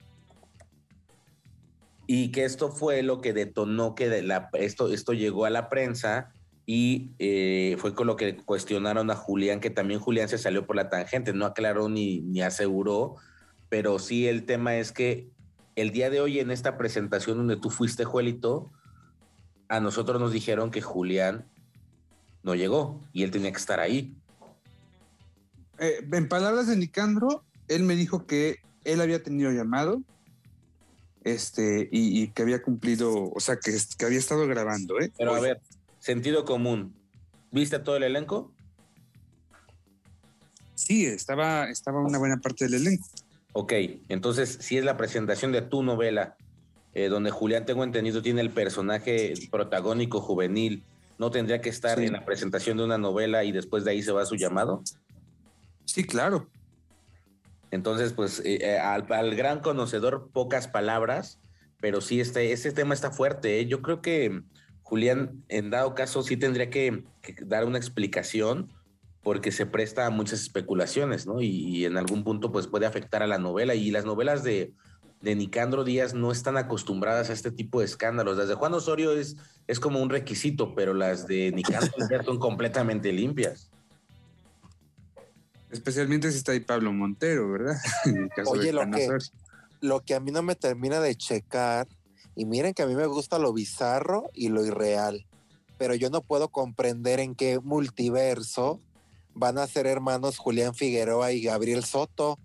Y 2.14 2.30
que 2.30 2.44
esto 2.44 2.70
fue 2.70 3.02
lo 3.02 3.22
que 3.22 3.32
detonó 3.32 3.94
que 3.94 4.22
esto, 4.58 4.92
esto 4.92 5.14
llegó 5.14 5.46
a 5.46 5.50
la 5.50 5.70
prensa 5.70 6.30
y 6.66 7.12
eh, 7.18 7.76
fue 7.78 7.94
con 7.94 8.06
lo 8.06 8.16
que 8.16 8.36
cuestionaron 8.36 9.10
a 9.10 9.16
Julián, 9.16 9.60
que 9.60 9.70
también 9.70 9.98
Julián 9.98 10.28
se 10.28 10.36
salió 10.36 10.66
por 10.66 10.76
la 10.76 10.90
tangente, 10.90 11.32
no 11.32 11.46
aclaró 11.46 11.88
ni, 11.88 12.20
ni 12.20 12.42
aseguró, 12.42 13.16
pero 13.70 13.98
sí 13.98 14.28
el 14.28 14.44
tema 14.44 14.76
es 14.76 14.92
que 14.92 15.30
el 15.74 15.90
día 15.90 16.10
de 16.10 16.20
hoy 16.20 16.38
en 16.38 16.50
esta 16.50 16.76
presentación 16.76 17.38
donde 17.38 17.56
tú 17.56 17.70
fuiste, 17.70 18.04
Juelito, 18.04 18.70
a 19.68 19.80
nosotros 19.80 20.20
nos 20.20 20.32
dijeron 20.32 20.70
que 20.70 20.82
Julián 20.82 21.46
no 22.42 22.54
llegó 22.54 23.00
y 23.14 23.22
él 23.22 23.30
tenía 23.30 23.52
que 23.52 23.58
estar 23.58 23.80
ahí. 23.80 24.14
Eh, 25.78 26.06
en 26.12 26.28
palabras 26.28 26.66
de 26.66 26.76
Nicandro, 26.76 27.42
él 27.68 27.84
me 27.84 27.96
dijo 27.96 28.26
que 28.26 28.58
él 28.84 29.00
había 29.00 29.22
tenido 29.22 29.50
llamado 29.50 30.02
este, 31.24 31.88
y, 31.90 32.28
que 32.28 32.42
había 32.42 32.62
cumplido, 32.62 33.30
o 33.32 33.40
sea, 33.40 33.56
que, 33.56 33.76
que 33.96 34.04
había 34.04 34.18
estado 34.18 34.46
grabando. 34.46 35.00
¿eh? 35.00 35.12
Pero 35.16 35.34
a 35.34 35.40
ver, 35.40 35.60
sentido 35.98 36.44
común, 36.44 36.94
¿viste 37.50 37.78
todo 37.78 37.96
el 37.96 38.02
elenco? 38.02 38.52
Sí, 40.74 41.06
estaba, 41.06 41.70
estaba 41.70 42.00
una 42.00 42.18
buena 42.18 42.38
parte 42.38 42.64
del 42.64 42.74
elenco. 42.74 43.06
Ok, 43.52 43.72
entonces 44.08 44.58
si 44.60 44.78
es 44.78 44.84
la 44.84 44.96
presentación 44.96 45.52
de 45.52 45.62
tu 45.62 45.82
novela, 45.82 46.36
eh, 46.94 47.08
donde 47.08 47.30
Julián, 47.30 47.66
tengo 47.66 47.84
entendido, 47.84 48.22
tiene 48.22 48.40
el 48.40 48.50
personaje 48.50 49.34
protagónico 49.50 50.20
juvenil, 50.20 50.82
¿no 51.18 51.30
tendría 51.30 51.60
que 51.60 51.68
estar 51.68 52.00
en 52.00 52.12
la 52.12 52.24
presentación 52.24 52.78
de 52.78 52.84
una 52.84 52.98
novela 52.98 53.44
y 53.44 53.52
después 53.52 53.84
de 53.84 53.92
ahí 53.92 54.02
se 54.02 54.12
va 54.12 54.26
su 54.26 54.36
llamado? 54.36 54.82
Sí, 55.84 56.04
claro. 56.04 56.48
Entonces, 57.72 58.12
pues 58.12 58.40
eh, 58.44 58.58
eh, 58.60 58.78
al, 58.78 59.34
gran 59.34 59.60
conocedor, 59.60 60.30
pocas 60.30 60.68
palabras, 60.68 61.40
pero 61.80 62.02
sí, 62.02 62.20
este, 62.20 62.52
este 62.52 62.70
tema 62.70 62.92
está 62.92 63.10
fuerte. 63.10 63.66
Yo 63.66 63.80
creo 63.80 64.02
que 64.02 64.42
Julián, 64.82 65.42
en 65.48 65.70
dado 65.70 65.94
caso, 65.94 66.22
sí 66.22 66.36
tendría 66.36 66.68
que 66.68 67.02
dar 67.44 67.64
una 67.64 67.78
explicación 67.78 68.70
porque 69.22 69.52
se 69.52 69.64
presta 69.64 70.04
a 70.04 70.10
muchas 70.10 70.42
especulaciones, 70.42 71.26
¿no? 71.26 71.40
Y, 71.40 71.86
en 71.86 71.96
algún 71.96 72.24
punto 72.24 72.52
pues 72.52 72.66
puede 72.66 72.86
afectar 72.86 73.22
a 73.22 73.26
la 73.26 73.38
novela 73.38 73.74
y 73.74 73.90
las 73.90 74.04
novelas 74.04 74.44
de, 74.44 74.74
de 75.22 75.34
Nicandro 75.34 75.82
Díaz 75.82 76.12
no 76.12 76.30
están 76.30 76.58
acostumbradas 76.58 77.30
a 77.30 77.32
este 77.32 77.50
tipo 77.50 77.80
de 77.80 77.86
escándalos. 77.86 78.36
Las 78.36 78.48
de 78.48 78.54
Juan 78.54 78.74
Osorio 78.74 79.12
es, 79.12 79.36
es 79.66 79.80
como 79.80 80.02
un 80.02 80.10
requisito, 80.10 80.74
pero 80.74 80.92
las 80.92 81.26
de 81.26 81.52
Nicandro 81.52 81.90
Díaz 82.10 82.26
son 82.26 82.38
completamente 82.38 83.12
limpias. 83.12 83.70
Especialmente 85.72 86.30
si 86.30 86.36
está 86.38 86.52
ahí 86.52 86.60
Pablo 86.60 86.92
Montero, 86.92 87.50
¿verdad? 87.50 87.76
Oye, 88.46 88.72
lo 88.72 88.88
que, 88.90 89.08
lo 89.80 90.00
que 90.00 90.14
a 90.14 90.20
mí 90.20 90.30
no 90.30 90.42
me 90.42 90.54
termina 90.54 91.00
de 91.00 91.16
checar, 91.16 91.88
y 92.36 92.44
miren 92.44 92.74
que 92.74 92.82
a 92.82 92.86
mí 92.86 92.94
me 92.94 93.06
gusta 93.06 93.38
lo 93.38 93.52
bizarro 93.52 94.30
y 94.34 94.48
lo 94.48 94.64
irreal, 94.64 95.26
pero 95.78 95.94
yo 95.94 96.10
no 96.10 96.20
puedo 96.20 96.48
comprender 96.48 97.20
en 97.20 97.34
qué 97.34 97.58
multiverso 97.58 98.80
van 99.34 99.56
a 99.56 99.66
ser 99.66 99.86
hermanos 99.86 100.36
Julián 100.38 100.74
Figueroa 100.74 101.32
y 101.32 101.42
Gabriel 101.42 101.84
Soto. 101.84 102.38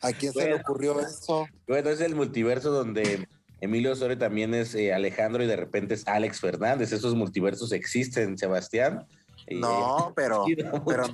¿A 0.00 0.12
quién 0.12 0.32
se 0.32 0.46
le 0.46 0.54
ocurrió 0.54 0.98
eso? 0.98 1.46
Bueno, 1.68 1.90
es 1.90 2.00
el 2.00 2.14
multiverso 2.14 2.70
donde 2.70 3.28
Emilio 3.60 3.92
Osorio 3.92 4.18
también 4.18 4.54
es 4.54 4.74
eh, 4.74 4.92
Alejandro 4.92 5.44
y 5.44 5.46
de 5.46 5.56
repente 5.56 5.94
es 5.94 6.08
Alex 6.08 6.40
Fernández. 6.40 6.90
Esos 6.90 7.14
multiversos 7.14 7.70
existen, 7.70 8.36
Sebastián. 8.36 9.06
No, 9.50 10.12
pero, 10.16 10.44
pero 10.86 11.04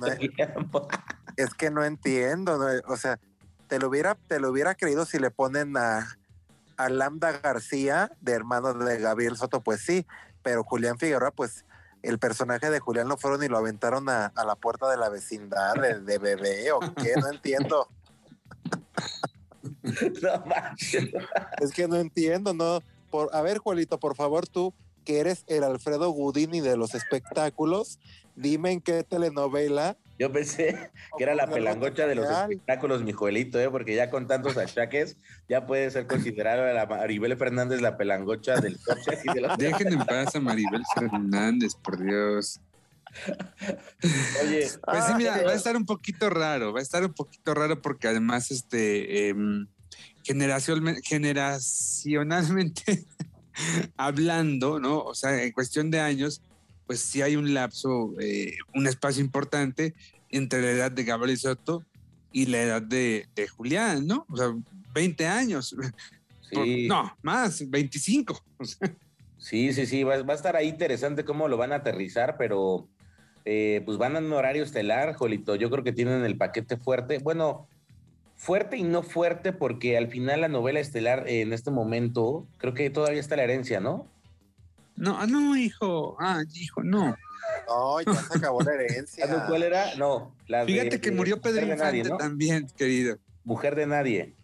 es, 1.37 1.53
que 1.53 1.71
no 1.71 1.83
entiendo. 1.83 2.59
o 2.87 2.97
sea, 2.97 3.19
te 3.67 3.79
lo 3.79 3.87
hubiera, 3.87 4.15
te 4.15 4.39
lo 4.39 4.49
hubiera 4.49 4.75
creído 4.75 5.05
si 5.05 5.19
le 5.19 5.31
ponen 5.31 5.77
a, 5.77 6.17
a 6.77 6.89
Lambda 6.89 7.31
García 7.39 8.11
de 8.21 8.33
hermano 8.33 8.73
de 8.73 8.99
Gabriel 8.99 9.37
Soto, 9.37 9.61
pues 9.61 9.81
sí, 9.81 10.05
pero 10.43 10.63
Julián 10.63 10.97
Figueroa, 10.97 11.31
pues 11.31 11.65
el 12.01 12.19
personaje 12.19 12.69
de 12.69 12.79
Julián 12.79 13.07
lo 13.07 13.17
fueron 13.17 13.43
y 13.43 13.47
lo 13.47 13.57
aventaron 13.57 14.07
a, 14.09 14.31
la 14.35 14.55
puerta 14.55 14.89
de 14.89 14.97
la 14.97 15.09
vecindad 15.09 15.75
de, 15.75 16.17
bebé 16.17 16.71
o 16.71 16.79
qué, 16.79 17.13
no 17.19 17.29
entiendo. 17.29 17.89
es 21.61 21.71
que 21.73 21.87
no 21.87 21.97
entiendo, 21.97 22.53
no. 22.53 22.81
Por, 23.09 23.29
a 23.35 23.41
ver, 23.41 23.57
Juanito, 23.57 23.99
por 23.99 24.15
favor, 24.15 24.47
tú 24.47 24.73
que 25.09 25.19
eres 25.19 25.43
el 25.47 25.63
Alfredo 25.63 26.11
Gudini 26.11 26.61
de 26.61 26.77
los 26.77 26.93
espectáculos, 26.93 27.97
dime 28.35 28.73
en 28.73 28.79
qué 28.79 29.03
telenovela 29.03 29.97
Yo 30.19 30.31
pensé 30.31 30.91
que 31.17 31.23
era 31.23 31.33
la 31.33 31.47
pelangocha 31.47 32.05
de 32.05 32.13
los 32.13 32.29
espectáculos, 32.29 33.01
mi 33.01 33.11
Joelito, 33.11 33.59
¿eh? 33.59 33.71
porque 33.71 33.95
ya 33.95 34.11
con 34.11 34.27
tantos 34.27 34.55
achaques 34.57 35.17
ya 35.49 35.65
puede 35.65 35.89
ser 35.89 36.05
considerado 36.05 36.61
a 36.63 36.73
la 36.73 36.85
Maribel 36.85 37.35
Fernández 37.37 37.81
la 37.81 37.97
pelangocha 37.97 38.57
del 38.61 38.77
y 39.23 39.33
de 39.33 39.41
los... 39.41 39.57
Dejen 39.57 39.93
en 39.93 40.05
paz 40.05 40.35
a 40.35 40.39
Maribel 40.39 40.83
Fernández, 40.93 41.73
por 41.73 41.97
Dios. 41.99 42.59
Oye, 44.43 44.59
Pues 44.59 44.73
sí, 44.73 44.77
Ah, 44.85 45.15
mira, 45.17 45.41
va 45.41 45.53
a 45.53 45.55
estar 45.55 45.75
un 45.75 45.87
poquito 45.87 46.29
raro, 46.29 46.71
va 46.71 46.81
a 46.81 46.83
estar 46.83 47.03
un 47.03 47.13
poquito 47.13 47.55
raro 47.55 47.81
porque 47.81 48.07
además, 48.07 48.51
este, 48.51 49.33
generacion- 50.23 51.01
generacionalmente 51.03 53.07
hablando, 53.97 54.79
¿no? 54.79 54.99
O 54.99 55.13
sea, 55.15 55.43
en 55.43 55.51
cuestión 55.51 55.91
de 55.91 55.99
años, 55.99 56.41
pues 56.87 56.99
sí 57.01 57.21
hay 57.21 57.35
un 57.35 57.53
lapso, 57.53 58.13
eh, 58.19 58.55
un 58.73 58.87
espacio 58.87 59.23
importante 59.23 59.93
entre 60.31 60.61
la 60.61 60.71
edad 60.71 60.91
de 60.91 61.03
Gabriel 61.03 61.37
Soto 61.37 61.83
y 62.31 62.45
la 62.47 62.61
edad 62.61 62.81
de, 62.81 63.27
de 63.35 63.47
Julián, 63.47 64.05
¿no? 64.07 64.25
O 64.29 64.37
sea, 64.37 64.53
20 64.93 65.25
años. 65.27 65.75
Por- 66.51 66.67
No, 66.67 67.15
más, 67.21 67.69
25. 67.69 68.43
O 68.57 68.65
sea, 68.65 68.95
sí, 69.37 69.71
sí, 69.73 69.85
sí, 69.85 70.03
va, 70.03 70.21
va 70.23 70.33
a 70.33 70.35
estar 70.35 70.55
ahí 70.55 70.67
interesante 70.67 71.23
cómo 71.23 71.47
lo 71.47 71.57
van 71.57 71.71
a 71.71 71.77
aterrizar, 71.77 72.35
pero 72.37 72.87
eh, 73.45 73.81
pues 73.85 73.97
van 73.97 74.15
en 74.15 74.25
un 74.25 74.33
horario 74.33 74.63
estelar, 74.63 75.13
Joelito. 75.13 75.55
Yo 75.55 75.69
creo 75.69 75.83
que 75.83 75.91
tienen 75.93 76.23
el 76.25 76.37
paquete 76.37 76.77
fuerte. 76.77 77.19
Bueno, 77.19 77.67
fuerte 78.39 78.77
y 78.77 78.83
no 78.83 79.03
fuerte, 79.03 79.51
porque 79.51 79.97
al 79.97 80.07
final 80.07 80.41
la 80.41 80.47
novela 80.47 80.79
estelar 80.79 81.27
eh, 81.27 81.41
en 81.41 81.51
este 81.53 81.71
momento, 81.71 82.47
creo 82.57 82.73
que 82.73 82.89
todavía 82.89 83.19
está 83.19 83.35
la 83.35 83.43
herencia, 83.43 83.79
¿no? 83.81 84.07
no, 84.95 85.17
ah, 85.19 85.27
no, 85.27 85.55
hijo, 85.55 86.17
ah, 86.19 86.41
hijo, 86.55 86.81
no. 86.83 87.15
No, 87.67 88.01
ya 88.01 88.13
se 88.15 88.37
acabó 88.37 88.61
la 88.61 88.73
herencia. 88.73 89.27
¿Sabes 89.27 89.43
cuál 89.47 89.63
era? 89.63 89.95
No, 89.95 90.35
la 90.47 90.65
de- 90.65 90.73
Fíjate 90.73 91.01
que 91.01 91.11
murió 91.11 91.41
Pedro 91.41 91.65
nadie, 91.75 91.99
Infante 91.99 92.09
¿no? 92.09 92.17
también, 92.17 92.67
querido. 92.77 93.17
Mujer 93.43 93.75
de 93.75 93.87
nadie. 93.87 94.35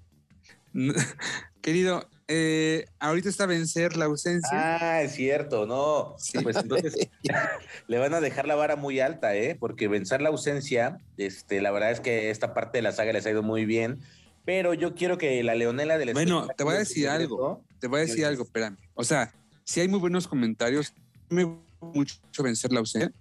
Querido, 1.62 2.08
eh, 2.27 2.86
ahorita 3.00 3.29
está 3.29 3.46
vencer 3.46 3.98
la 3.98 4.05
ausencia. 4.05 4.50
Ah, 4.51 5.01
es 5.03 5.13
cierto, 5.13 5.65
no. 5.67 6.15
Sí. 6.17 6.39
Pues 6.41 6.55
entonces 6.55 6.96
le 7.88 7.98
van 8.00 8.13
a 8.13 8.22
dejar 8.22 8.48
la 8.48 8.55
vara 8.55 8.75
muy 8.75 9.00
alta, 9.00 9.36
¿eh? 9.36 9.55
Porque 9.60 9.88
vencer 9.88 10.22
la 10.22 10.29
ausencia, 10.29 10.98
este, 11.17 11.62
la 11.62 11.72
verdad 11.72 11.91
es 11.91 12.00
que 12.00 12.32
esta 12.32 12.53
parte 12.53 12.79
de 12.79 12.82
la 12.82 12.91
saga 12.91 13.13
les 13.13 13.25
ha 13.25 13.32
ido 13.32 13.44
muy 13.44 13.65
bien. 13.65 14.00
Pero 14.44 14.74
yo 14.74 14.96
quiero 14.96 15.17
que 15.17 15.44
la 15.44 15.55
Leonela 15.55 15.98
del 15.98 16.13
Bueno, 16.13 16.48
te 16.55 16.63
voy 16.63 16.74
a 16.74 16.77
de 16.77 16.79
decir 16.79 17.08
algo. 17.10 17.63
Te 17.79 17.88
voy 17.88 18.00
a 18.00 18.01
decir 18.01 18.25
algo, 18.25 18.44
espérame. 18.44 18.77
O 18.94 19.03
sea, 19.03 19.34
si 19.63 19.82
hay 19.82 19.88
muy 19.88 20.00
buenos 20.00 20.27
comentarios. 20.27 20.94
Me 21.29 21.44
gusta 21.44 21.86
mucho 21.94 22.44
vencer 22.44 22.72
la 22.72 22.79
ausencia. 22.79 23.12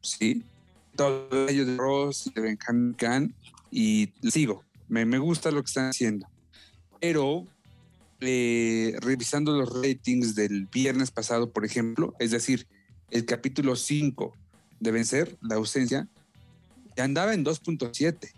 Sí. 0.00 0.44
Todo 0.96 1.48
ello 1.48 1.66
de 1.66 1.76
Ross, 1.76 2.30
de 2.34 2.40
Benjamin 2.40 2.94
Khan. 2.94 3.34
Y 3.70 4.12
sigo. 4.30 4.64
Me, 4.88 5.04
me 5.04 5.18
gusta 5.18 5.50
lo 5.50 5.62
que 5.62 5.66
están 5.66 5.90
haciendo. 5.90 6.26
Pero 6.98 7.44
eh, 8.20 8.96
revisando 9.00 9.52
los 9.52 9.72
ratings 9.72 10.34
del 10.34 10.66
viernes 10.66 11.10
pasado, 11.10 11.50
por 11.50 11.64
ejemplo, 11.64 12.14
es 12.18 12.30
decir, 12.30 12.66
el 13.10 13.24
capítulo 13.24 13.76
5 13.76 14.34
de 14.78 14.90
vencer 14.90 15.38
la 15.40 15.56
ausencia, 15.56 16.08
ya 16.96 17.04
andaba 17.04 17.34
en 17.34 17.44
2.7 17.44 18.32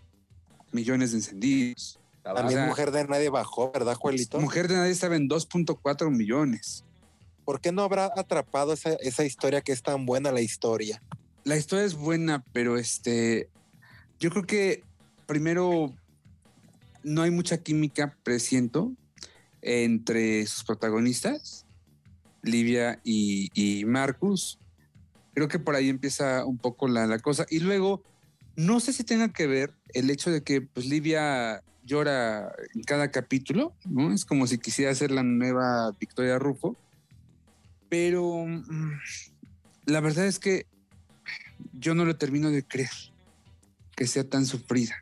millones 0.73 1.13
de 1.13 1.19
encendidos. 1.19 1.99
También 2.23 2.47
O 2.47 2.51
sea, 2.51 2.67
Mujer 2.67 2.91
de 2.93 3.05
Nadie 3.05 3.29
bajó, 3.29 3.73
¿verdad, 3.73 3.95
Juelito? 3.95 4.41
Mujer 4.41 4.69
de 4.69 4.77
Nadie 4.77 4.93
estaba 4.93 5.17
en 5.17 5.29
2.4 5.29 6.11
millones. 6.11 6.85
¿Por 7.45 7.61
qué 7.61 7.73
no 7.73 7.83
habrá 7.83 8.13
atrapado 8.17 8.73
esa, 8.73 8.91
esa 8.95 9.25
historia 9.25 9.61
que 9.61 9.73
es 9.73 9.83
tan 9.83 10.07
buena 10.07 10.31
la 10.31 10.41
historia? 10.41 11.03
La 11.45 11.57
historia 11.57 11.85
es 11.85 11.95
buena, 11.95 12.45
pero 12.53 12.79
este, 12.79 13.49
yo 14.21 14.31
creo 14.31 14.45
que 14.45 14.85
primero 15.27 15.93
no 17.03 17.23
hay 17.23 17.33
mucha 17.33 17.59
química, 17.59 18.17
presiento, 18.23 18.93
entre 19.63 20.47
sus 20.47 20.65
protagonistas, 20.65 21.67
Livia 22.43 23.01
y, 23.05 23.49
y 23.55 23.85
Marcus. 23.85 24.59
Creo 25.35 25.49
que 25.49 25.59
por 25.59 25.75
ahí 25.75 25.89
empieza 25.89 26.45
un 26.45 26.59
poco 26.59 26.89
la, 26.89 27.07
la 27.07 27.19
cosa. 27.19 27.47
Y 27.49 27.61
luego, 27.61 28.03
no 28.57 28.81
sé 28.81 28.93
si 28.93 29.05
tenga 29.05 29.33
que 29.33 29.47
ver 29.47 29.73
el 29.95 30.11
hecho 30.11 30.31
de 30.31 30.43
que 30.43 30.61
pues, 30.61 30.87
Livia 30.87 31.63
llora 31.85 32.53
en 32.75 32.83
cada 32.83 33.11
capítulo, 33.11 33.75
¿no? 33.85 34.13
Es 34.13 34.25
como 34.25 34.47
si 34.47 34.59
quisiera 34.59 34.95
ser 34.95 35.11
la 35.11 35.23
nueva 35.23 35.93
Victoria 35.99 36.39
Rufo. 36.39 36.77
Pero 37.89 38.45
mm, 38.47 38.99
la 39.87 40.01
verdad 40.01 40.27
es 40.27 40.39
que 40.39 40.67
yo 41.73 41.95
no 41.95 42.05
lo 42.05 42.17
termino 42.17 42.51
de 42.51 42.63
creer 42.63 42.91
que 43.95 44.07
sea 44.07 44.25
tan 44.25 44.47
sufrida. 44.47 44.97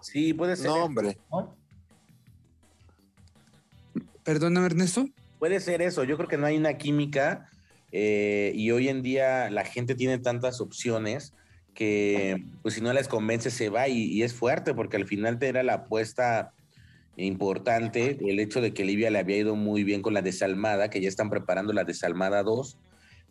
Sí, 0.00 0.32
puede 0.32 0.56
ser. 0.56 0.66
No, 0.66 0.84
hombre. 0.84 1.18
¿no? 1.30 1.57
Perdóname, 4.28 4.66
Ernesto. 4.66 5.08
Puede 5.38 5.58
ser 5.58 5.80
eso. 5.80 6.04
Yo 6.04 6.18
creo 6.18 6.28
que 6.28 6.36
no 6.36 6.44
hay 6.44 6.58
una 6.58 6.76
química 6.76 7.48
eh, 7.92 8.52
y 8.54 8.72
hoy 8.72 8.90
en 8.90 9.00
día 9.00 9.48
la 9.48 9.64
gente 9.64 9.94
tiene 9.94 10.18
tantas 10.18 10.60
opciones 10.60 11.32
que 11.72 12.44
pues 12.60 12.74
si 12.74 12.82
no 12.82 12.92
les 12.92 13.08
convence 13.08 13.50
se 13.50 13.70
va 13.70 13.88
y, 13.88 14.02
y 14.02 14.24
es 14.24 14.34
fuerte 14.34 14.74
porque 14.74 14.98
al 14.98 15.06
final 15.06 15.38
te 15.38 15.48
era 15.48 15.62
la 15.62 15.72
apuesta 15.72 16.52
importante 17.16 18.18
el 18.20 18.38
hecho 18.38 18.60
de 18.60 18.74
que 18.74 18.84
Livia 18.84 19.10
le 19.10 19.18
había 19.18 19.38
ido 19.38 19.56
muy 19.56 19.82
bien 19.82 20.02
con 20.02 20.12
la 20.12 20.20
desalmada, 20.20 20.90
que 20.90 21.00
ya 21.00 21.08
están 21.08 21.30
preparando 21.30 21.72
la 21.72 21.84
desalmada 21.84 22.42
2, 22.42 22.76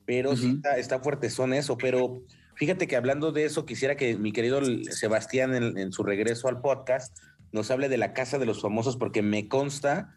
pero 0.08 0.36
sí 0.36 0.54
está, 0.56 0.80
está 0.80 1.00
fuerte 1.00 1.30
son 1.30 1.54
eso, 1.54 1.78
pero 1.78 2.24
fíjate 2.56 2.88
que 2.88 2.96
hablando 2.96 3.32
de 3.32 3.46
eso 3.46 3.68
quisiera 3.68 3.98
que 3.98 4.18
mi 4.18 4.32
querido 4.32 4.62
Sebastián 4.90 5.54
en, 5.54 5.78
en 5.78 5.92
su 5.92 6.02
regreso 6.02 6.48
al 6.48 6.60
podcast 6.60 7.16
nos 7.52 7.70
hable 7.70 7.88
de 7.88 7.98
la 7.98 8.14
casa 8.14 8.40
de 8.40 8.48
los 8.48 8.64
famosos 8.64 8.98
porque 8.98 9.22
me 9.22 9.48
consta 9.48 10.16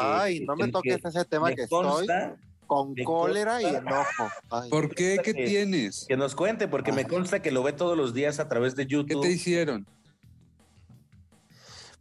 Ay, 0.00 0.40
no 0.40 0.56
me 0.56 0.66
que- 0.66 0.72
toques 0.72 1.02
que- 1.02 1.08
ese 1.08 1.24
tema 1.24 1.52
que 1.54 1.62
estoy 1.62 2.06
con 2.66 2.94
cólera 3.04 3.60
y 3.60 3.66
enojo. 3.66 4.28
Ay, 4.50 4.70
¿Por 4.70 4.94
qué? 4.94 5.18
¿Qué 5.24 5.34
que- 5.34 5.44
tienes? 5.46 6.04
Que 6.08 6.16
nos 6.16 6.34
cuente, 6.34 6.68
porque 6.68 6.92
me 6.92 7.04
consta 7.06 7.42
que 7.42 7.50
lo 7.50 7.62
ve 7.62 7.72
todos 7.72 7.96
los 7.96 8.14
días 8.14 8.38
a 8.38 8.48
través 8.48 8.76
de 8.76 8.86
¿Qué 8.86 8.92
YouTube. 8.94 9.22
te 9.22 9.30
hicieron? 9.32 9.86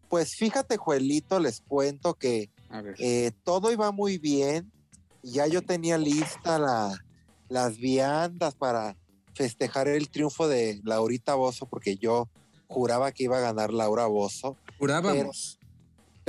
Pues 0.10 0.36
fíjate, 0.36 0.78
Juelito, 0.78 1.40
les 1.40 1.62
cuento 1.62 2.16
que 2.16 2.50
eh, 2.98 3.32
todo 3.44 3.72
iba 3.72 3.92
muy 3.92 4.18
bien. 4.18 4.72
Ya 5.22 5.46
yo 5.48 5.62
tenía 5.62 5.98
lista 5.98 6.58
la, 6.60 6.98
las 7.48 7.78
viandas 7.78 8.56
para 8.56 8.96
festejar 9.36 9.88
el 9.88 10.10
triunfo 10.10 10.48
de 10.48 10.80
Laurita 10.84 11.36
Bozo, 11.36 11.68
porque 11.68 11.98
yo 11.98 12.28
juraba 12.68 13.12
que 13.12 13.24
iba 13.26 13.38
a 13.38 13.42
ganar 13.42 13.72
Laura 13.74 14.06
Bozo. 14.08 14.56
Jurábamos. 14.80 15.59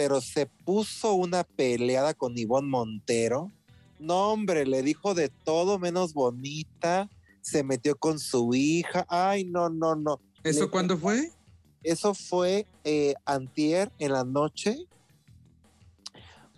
Pero 0.01 0.23
se 0.23 0.47
puso 0.47 1.13
una 1.13 1.45
peleada 1.45 2.15
con 2.15 2.39
Ivonne 2.39 2.67
Montero. 2.71 3.53
No, 3.99 4.31
hombre, 4.33 4.65
le 4.65 4.83
dijo 4.83 5.13
de 5.13 5.29
todo 5.29 5.79
menos 5.79 6.15
bonita. 6.15 7.11
Se 7.43 7.63
metió 7.63 7.99
con 7.99 8.19
su 8.19 8.55
hija. 8.55 9.05
Ay, 9.11 9.45
no, 9.45 9.69
no, 9.69 9.97
no. 9.97 10.19
¿Eso 10.43 10.63
le- 10.65 10.71
cuándo 10.71 10.97
fue? 10.97 11.31
Eso 11.83 12.15
fue 12.15 12.67
eh, 12.85 13.13
antier 13.27 13.93
en 13.99 14.13
la 14.15 14.25
noche. 14.25 14.87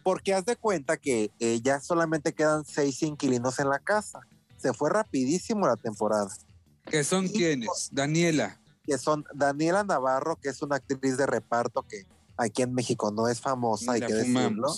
Porque 0.05 0.35
haz 0.35 0.45
de 0.45 0.55
cuenta 0.55 0.97
que 0.97 1.33
eh, 1.41 1.61
ya 1.65 1.81
solamente 1.81 2.33
quedan 2.33 2.65
seis 2.65 3.03
inquilinos 3.03 3.59
en 3.59 3.71
la 3.71 3.81
casa. 3.81 4.21
Se 4.57 4.73
fue 4.73 4.89
rapidísimo 4.89 5.67
la 5.67 5.75
temporada. 5.75 6.29
¿Que 6.89 7.03
son 7.03 7.27
Sí, 7.27 7.35
quiénes? 7.35 7.89
Daniela. 7.91 8.61
Que 8.85 8.99
son 8.99 9.25
Daniela 9.35 9.83
Navarro, 9.83 10.37
que 10.41 10.49
es 10.51 10.63
una 10.63 10.77
actriz 10.77 11.17
de 11.17 11.27
reparto 11.27 11.83
que 11.83 12.07
aquí 12.37 12.63
en 12.63 12.75
México 12.75 13.11
no 13.13 13.29
es 13.29 13.41
famosa, 13.41 13.93
hay 13.93 14.01
que 14.01 14.15
decirlo. 14.15 14.69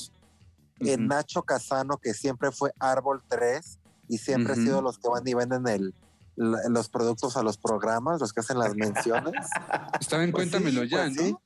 eh, 0.81 0.95
Ujú. 0.97 1.03
Nacho 1.07 1.43
Casano, 1.43 1.99
que 1.99 2.15
siempre 2.15 2.51
fue 2.53 2.73
Árbol 2.79 3.23
3 3.29 3.79
y 4.09 4.19
siempre 4.19 4.53
Ujú. 4.53 4.61
ha 4.61 4.65
sido 4.65 4.83
los 4.83 4.99
que 4.99 5.09
van 5.09 5.27
y 5.27 5.35
venden 5.35 5.67
el, 5.69 5.95
los 6.37 6.89
productos 6.91 7.37
a 7.37 7.43
los 7.43 7.59
programas, 7.59 8.21
los 8.21 8.33
que 8.33 8.41
hacen 8.41 8.59
las 8.59 8.75
menciones. 8.75 9.35
Estaba 10.01 10.25
en 10.25 10.33
Pues 10.33 10.45
sí, 10.47 10.51
Cuéntamelo 10.51 10.85
ya, 10.85 10.97
pues 11.05 11.15
¿no? 11.17 11.23
sí. 11.23 11.37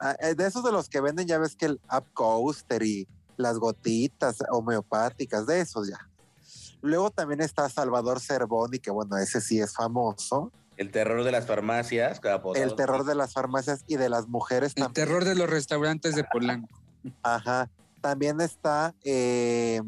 Ah, 0.00 0.16
eh, 0.20 0.34
de 0.34 0.46
esos 0.46 0.62
de 0.64 0.72
los 0.72 0.88
que 0.88 1.00
venden, 1.00 1.26
ya 1.26 1.38
ves 1.38 1.56
que 1.56 1.66
el 1.66 1.80
Coaster 2.12 2.82
y 2.82 3.08
las 3.36 3.58
gotitas 3.58 4.38
homeopáticas, 4.50 5.46
de 5.46 5.60
esos 5.60 5.88
ya. 5.88 5.98
Luego 6.82 7.10
también 7.10 7.40
está 7.40 7.68
Salvador 7.68 8.20
Cervoni, 8.20 8.78
que 8.78 8.90
bueno, 8.90 9.16
ese 9.16 9.40
sí 9.40 9.60
es 9.60 9.72
famoso. 9.74 10.52
El 10.78 10.92
terror 10.92 11.24
de 11.24 11.32
las 11.32 11.46
farmacias. 11.46 12.20
El 12.54 12.76
terror 12.76 13.04
de 13.04 13.16
las 13.16 13.32
farmacias 13.32 13.84
y 13.88 13.96
de 13.96 14.08
las 14.08 14.28
mujeres 14.28 14.72
El 14.76 14.84
también. 14.84 15.06
terror 15.06 15.24
de 15.24 15.34
los 15.34 15.50
restaurantes 15.50 16.14
de 16.14 16.22
Polanco. 16.24 16.68
Ajá. 17.22 17.68
También 18.00 18.40
está 18.40 18.94
eh, 19.04 19.80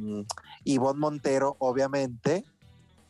Ivonne 0.65 0.99
Montero, 0.99 1.57
obviamente. 1.61 2.45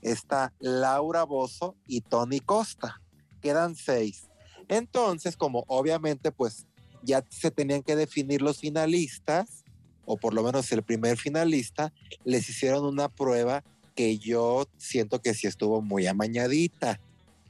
Está 0.02 0.52
Laura 0.58 1.24
Bozo 1.24 1.74
y 1.86 2.02
Tony 2.02 2.40
Costa. 2.40 3.00
Quedan 3.40 3.74
seis. 3.74 4.28
Entonces, 4.68 5.36
como 5.36 5.64
obviamente, 5.66 6.32
pues 6.32 6.66
ya 7.02 7.24
se 7.30 7.50
tenían 7.50 7.82
que 7.82 7.96
definir 7.96 8.42
los 8.42 8.58
finalistas, 8.58 9.64
o 10.04 10.18
por 10.18 10.34
lo 10.34 10.42
menos 10.42 10.70
el 10.72 10.82
primer 10.82 11.16
finalista, 11.16 11.94
les 12.24 12.46
hicieron 12.48 12.84
una 12.84 13.08
prueba 13.08 13.64
que 13.94 14.18
yo 14.18 14.66
siento 14.76 15.22
que 15.22 15.32
sí 15.32 15.46
estuvo 15.46 15.80
muy 15.80 16.06
amañadita. 16.06 17.00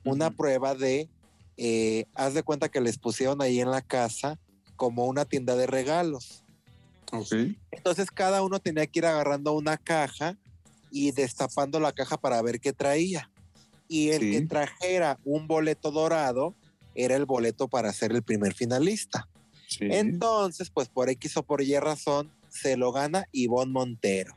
Una 0.04 0.30
prueba 0.30 0.74
de, 0.74 1.08
eh, 1.56 2.06
haz 2.14 2.34
de 2.34 2.42
cuenta 2.42 2.68
que 2.68 2.80
les 2.80 2.98
pusieron 2.98 3.42
ahí 3.42 3.60
en 3.60 3.70
la 3.70 3.82
casa 3.82 4.38
como 4.76 5.06
una 5.06 5.24
tienda 5.24 5.56
de 5.56 5.66
regalos. 5.66 6.42
Ok. 7.12 7.32
Entonces 7.70 8.10
cada 8.10 8.42
uno 8.42 8.60
tenía 8.60 8.86
que 8.86 9.00
ir 9.00 9.06
agarrando 9.06 9.52
una 9.52 9.76
caja 9.76 10.38
y 10.90 11.12
destapando 11.12 11.80
la 11.80 11.92
caja 11.92 12.16
para 12.16 12.40
ver 12.42 12.60
qué 12.60 12.72
traía. 12.72 13.30
Y 13.88 14.10
el 14.10 14.20
Sí. 14.20 14.30
que 14.32 14.40
trajera 14.46 15.18
un 15.24 15.46
boleto 15.48 15.90
dorado 15.90 16.54
era 16.94 17.16
el 17.16 17.26
boleto 17.26 17.68
para 17.68 17.92
ser 17.92 18.12
el 18.12 18.22
primer 18.22 18.54
finalista. 18.54 19.28
Sí. 19.68 19.86
Entonces, 19.90 20.70
pues 20.70 20.88
por 20.88 21.08
X 21.10 21.36
o 21.36 21.42
por 21.42 21.62
Y 21.62 21.76
razón, 21.78 22.30
se 22.48 22.76
lo 22.76 22.90
gana 22.92 23.26
Ivonne 23.32 23.72
Montero. 23.72 24.34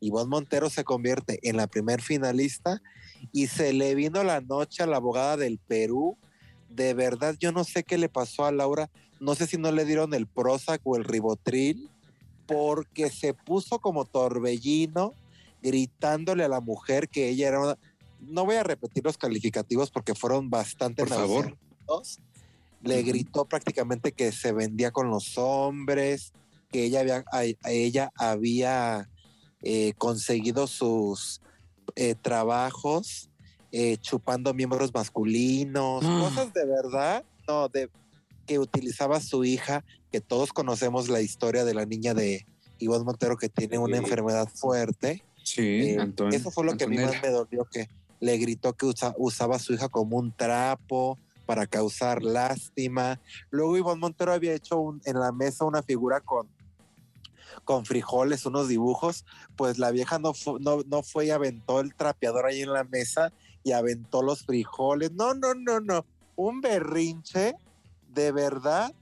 Ivonne 0.00 0.30
Montero 0.30 0.70
se 0.70 0.84
convierte 0.84 1.38
en 1.42 1.56
la 1.56 1.66
primer 1.66 2.00
finalista 2.00 2.80
y 3.32 3.46
se 3.46 3.72
le 3.72 3.94
vino 3.94 4.22
la 4.24 4.40
noche 4.40 4.82
a 4.82 4.86
la 4.86 4.96
abogada 4.96 5.36
del 5.36 5.58
Perú. 5.58 6.16
De 6.68 6.94
verdad, 6.94 7.36
yo 7.38 7.52
no 7.52 7.64
sé 7.64 7.82
qué 7.84 7.98
le 7.98 8.08
pasó 8.08 8.44
a 8.44 8.52
Laura. 8.52 8.90
No 9.20 9.34
sé 9.34 9.46
si 9.46 9.56
no 9.58 9.70
le 9.72 9.84
dieron 9.84 10.14
el 10.14 10.26
Prozac 10.26 10.80
o 10.84 10.96
el 10.96 11.04
Ribotril, 11.04 11.90
porque 12.46 13.10
se 13.10 13.34
puso 13.34 13.78
como 13.80 14.04
torbellino 14.04 15.12
gritándole 15.62 16.44
a 16.44 16.48
la 16.48 16.60
mujer 16.60 17.08
que 17.08 17.28
ella 17.28 17.48
era 17.48 17.60
una... 17.60 17.78
No 18.20 18.44
voy 18.44 18.56
a 18.56 18.62
repetir 18.62 19.04
los 19.04 19.16
calificativos 19.18 19.90
porque 19.90 20.14
fueron 20.14 20.50
bastante 20.50 21.02
Por 21.02 21.08
favor. 21.10 21.56
Le 22.82 23.02
gritó 23.02 23.44
prácticamente 23.44 24.12
que 24.12 24.32
se 24.32 24.52
vendía 24.52 24.90
con 24.90 25.10
los 25.10 25.36
hombres, 25.36 26.32
que 26.70 26.84
ella 26.84 27.00
había, 27.00 27.24
a- 27.30 27.40
a 27.62 27.70
ella 27.70 28.10
había 28.16 29.08
eh, 29.62 29.92
conseguido 29.98 30.66
sus 30.66 31.42
eh, 31.96 32.14
trabajos 32.14 33.28
eh, 33.72 33.96
chupando 33.98 34.52
miembros 34.52 34.92
masculinos, 34.92 36.02
Ah. 36.04 36.20
cosas 36.28 36.52
de 36.52 36.64
verdad, 36.66 37.24
no, 37.46 37.68
de 37.68 37.88
que 38.46 38.58
utilizaba 38.58 39.20
su 39.20 39.44
hija, 39.44 39.84
que 40.10 40.20
todos 40.20 40.52
conocemos 40.52 41.08
la 41.08 41.20
historia 41.20 41.64
de 41.64 41.72
la 41.74 41.86
niña 41.86 42.12
de 42.14 42.46
Ivonne 42.78 43.04
Montero 43.04 43.36
que 43.36 43.48
tiene 43.48 43.78
una 43.78 43.96
Sí. 43.98 44.02
enfermedad 44.02 44.48
fuerte. 44.52 45.22
Sí, 45.44 45.90
Eh, 45.90 45.98
Antonio. 46.00 46.36
eso 46.36 46.50
fue 46.50 46.64
lo 46.64 46.76
que 46.76 46.84
a 46.84 46.88
mí 46.88 46.98
más 46.98 47.14
me 47.22 47.28
dolió, 47.30 47.64
que 47.64 47.88
le 48.18 48.36
gritó 48.38 48.72
que 48.72 48.86
usa- 48.86 49.14
usaba 49.18 49.56
a 49.56 49.58
su 49.60 49.72
hija 49.72 49.88
como 49.88 50.16
un 50.16 50.32
trapo 50.32 51.16
para 51.46 51.66
causar 51.68 52.22
lástima. 52.22 53.20
Luego 53.50 53.76
Ivonne 53.76 54.00
Montero 54.00 54.32
había 54.32 54.52
hecho 54.54 54.78
un- 54.80 55.00
en 55.04 55.18
la 55.20 55.30
mesa 55.32 55.64
una 55.64 55.82
figura 55.82 56.20
con, 56.20 56.48
con 57.64 57.84
frijoles, 57.84 58.46
unos 58.46 58.68
dibujos, 58.68 59.24
pues 59.56 59.78
la 59.78 59.90
vieja 59.90 60.18
no, 60.18 60.34
fu- 60.34 60.58
no, 60.58 60.82
no 60.86 61.02
fue 61.02 61.26
y 61.26 61.30
aventó 61.30 61.80
el 61.80 61.94
trapeador 61.94 62.46
ahí 62.46 62.62
en 62.62 62.72
la 62.72 62.84
mesa 62.84 63.32
y 63.62 63.72
aventó 63.72 64.22
los 64.22 64.44
frijoles. 64.44 65.12
No, 65.12 65.34
no, 65.34 65.54
no, 65.54 65.80
no. 65.80 66.04
Un 66.36 66.60
berrinche 66.60 67.54
de 68.08 68.32
verdad 68.32 68.94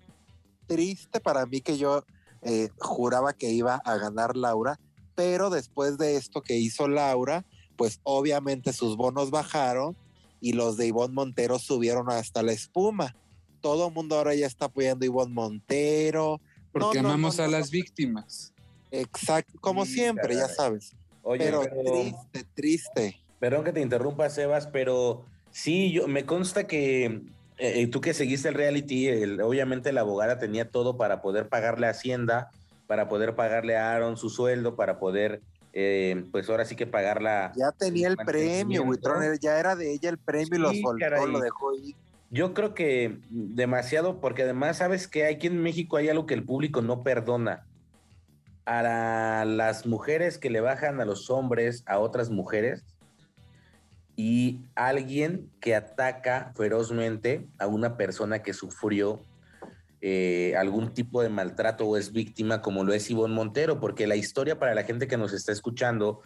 triste 0.66 1.20
para 1.20 1.46
mí 1.46 1.60
que 1.60 1.78
yo 1.78 2.04
eh, 2.42 2.68
juraba 2.78 3.32
que 3.32 3.50
iba 3.50 3.76
a 3.76 3.96
ganar 3.96 4.36
Laura, 4.36 4.78
pero 5.14 5.50
después 5.50 5.98
de 5.98 6.16
esto 6.16 6.42
que 6.42 6.56
hizo 6.56 6.88
Laura, 6.88 7.44
pues 7.76 8.00
obviamente 8.02 8.72
sus 8.72 8.96
bonos 8.96 9.30
bajaron 9.30 9.96
y 10.40 10.52
los 10.52 10.76
de 10.76 10.86
Ivonne 10.86 11.14
Montero 11.14 11.58
subieron 11.58 12.10
hasta 12.10 12.42
la 12.42 12.52
espuma. 12.52 13.16
Todo 13.60 13.88
el 13.88 13.94
mundo 13.94 14.16
ahora 14.16 14.34
ya 14.34 14.46
está 14.46 14.66
apoyando 14.66 15.04
a 15.04 15.06
Ivonne 15.06 15.34
Montero. 15.34 16.40
Porque 16.72 16.98
no, 16.98 17.08
no, 17.08 17.14
amamos 17.14 17.38
no, 17.38 17.44
a 17.44 17.46
no, 17.46 17.52
las 17.52 17.66
no. 17.68 17.72
víctimas. 17.72 18.52
Exacto, 18.90 19.58
como 19.60 19.84
Sí, 19.84 19.94
siempre, 19.94 20.34
ya 20.34 20.48
sabes. 20.48 20.94
Oye, 21.22 21.44
pero, 21.44 21.60
pero, 21.62 21.92
triste, 21.92 22.44
triste. 22.54 23.16
perdón 23.38 23.64
que 23.64 23.72
te 23.72 23.80
interrumpa, 23.80 24.30
Sebas, 24.30 24.66
pero 24.66 25.26
sí, 25.50 25.92
yo 25.92 26.08
me 26.08 26.24
consta 26.24 26.66
que 26.66 27.22
eh, 27.58 27.86
tú 27.88 28.00
que 28.00 28.14
seguiste 28.14 28.48
el 28.48 28.54
reality, 28.54 29.08
el- 29.08 29.40
obviamente 29.40 29.92
la 29.92 30.02
abogada 30.02 30.38
tenía 30.38 30.70
todo 30.70 30.96
para 30.96 31.20
poder 31.20 31.48
pagarle 31.48 31.86
a 31.86 31.90
Hacienda, 31.90 32.50
para 32.86 33.08
poder 33.08 33.34
pagarle 33.34 33.76
a 33.76 33.92
Aaron 33.92 34.16
su 34.16 34.30
sueldo, 34.30 34.76
para 34.76 34.98
poder, 34.98 35.42
eh, 35.72 36.24
pues 36.32 36.48
ahora 36.48 36.64
sí 36.64 36.76
que 36.76 36.86
pagarla. 36.86 37.52
Ya 37.56 37.72
tenía 37.72 38.08
el 38.08 38.16
premio. 38.16 38.84
Buitrón, 38.84 39.22
ya 39.40 39.58
era 39.58 39.76
de 39.76 39.92
ella 39.92 40.08
el 40.08 40.18
premio 40.18 40.56
y 40.56 40.58
lo 40.62 40.72
soltó, 40.72 40.98
caray. 40.98 41.26
lo 41.30 41.40
dejó 41.40 41.74
ir. 41.74 41.96
Yo 42.30 42.52
creo 42.52 42.74
que 42.74 43.18
demasiado, 43.30 44.20
porque 44.20 44.42
además, 44.42 44.78
¿sabes 44.78 45.08
que 45.08 45.26
Aquí 45.26 45.46
en 45.46 45.62
México 45.62 45.96
hay 45.96 46.08
algo 46.08 46.26
que 46.26 46.34
el 46.34 46.44
público 46.44 46.82
no 46.82 47.02
perdona. 47.02 47.64
A 48.66 48.82
la- 48.82 49.44
las 49.46 49.86
mujeres 49.86 50.36
que 50.36 50.50
le 50.50 50.60
bajan 50.60 51.00
a 51.00 51.06
los 51.06 51.30
hombres, 51.30 51.82
a 51.86 51.98
otras 51.98 52.28
mujeres, 52.28 52.84
y 54.14 54.60
alguien 54.74 55.48
que 55.60 55.74
ataca 55.74 56.52
ferozmente 56.54 57.46
a 57.58 57.66
una 57.66 57.96
persona 57.96 58.42
que 58.42 58.52
sufrió 58.52 59.20
eh, 60.00 60.54
algún 60.56 60.94
tipo 60.94 61.22
de 61.22 61.28
maltrato 61.28 61.84
o 61.84 61.96
es 61.96 62.12
víctima, 62.12 62.62
como 62.62 62.84
lo 62.84 62.92
es 62.92 63.10
Ivonne 63.10 63.34
Montero, 63.34 63.80
porque 63.80 64.06
la 64.06 64.14
historia 64.14 64.56
para 64.58 64.72
la 64.74 64.84
gente 64.84 65.08
que 65.08 65.16
nos 65.16 65.32
está 65.32 65.50
escuchando 65.50 66.20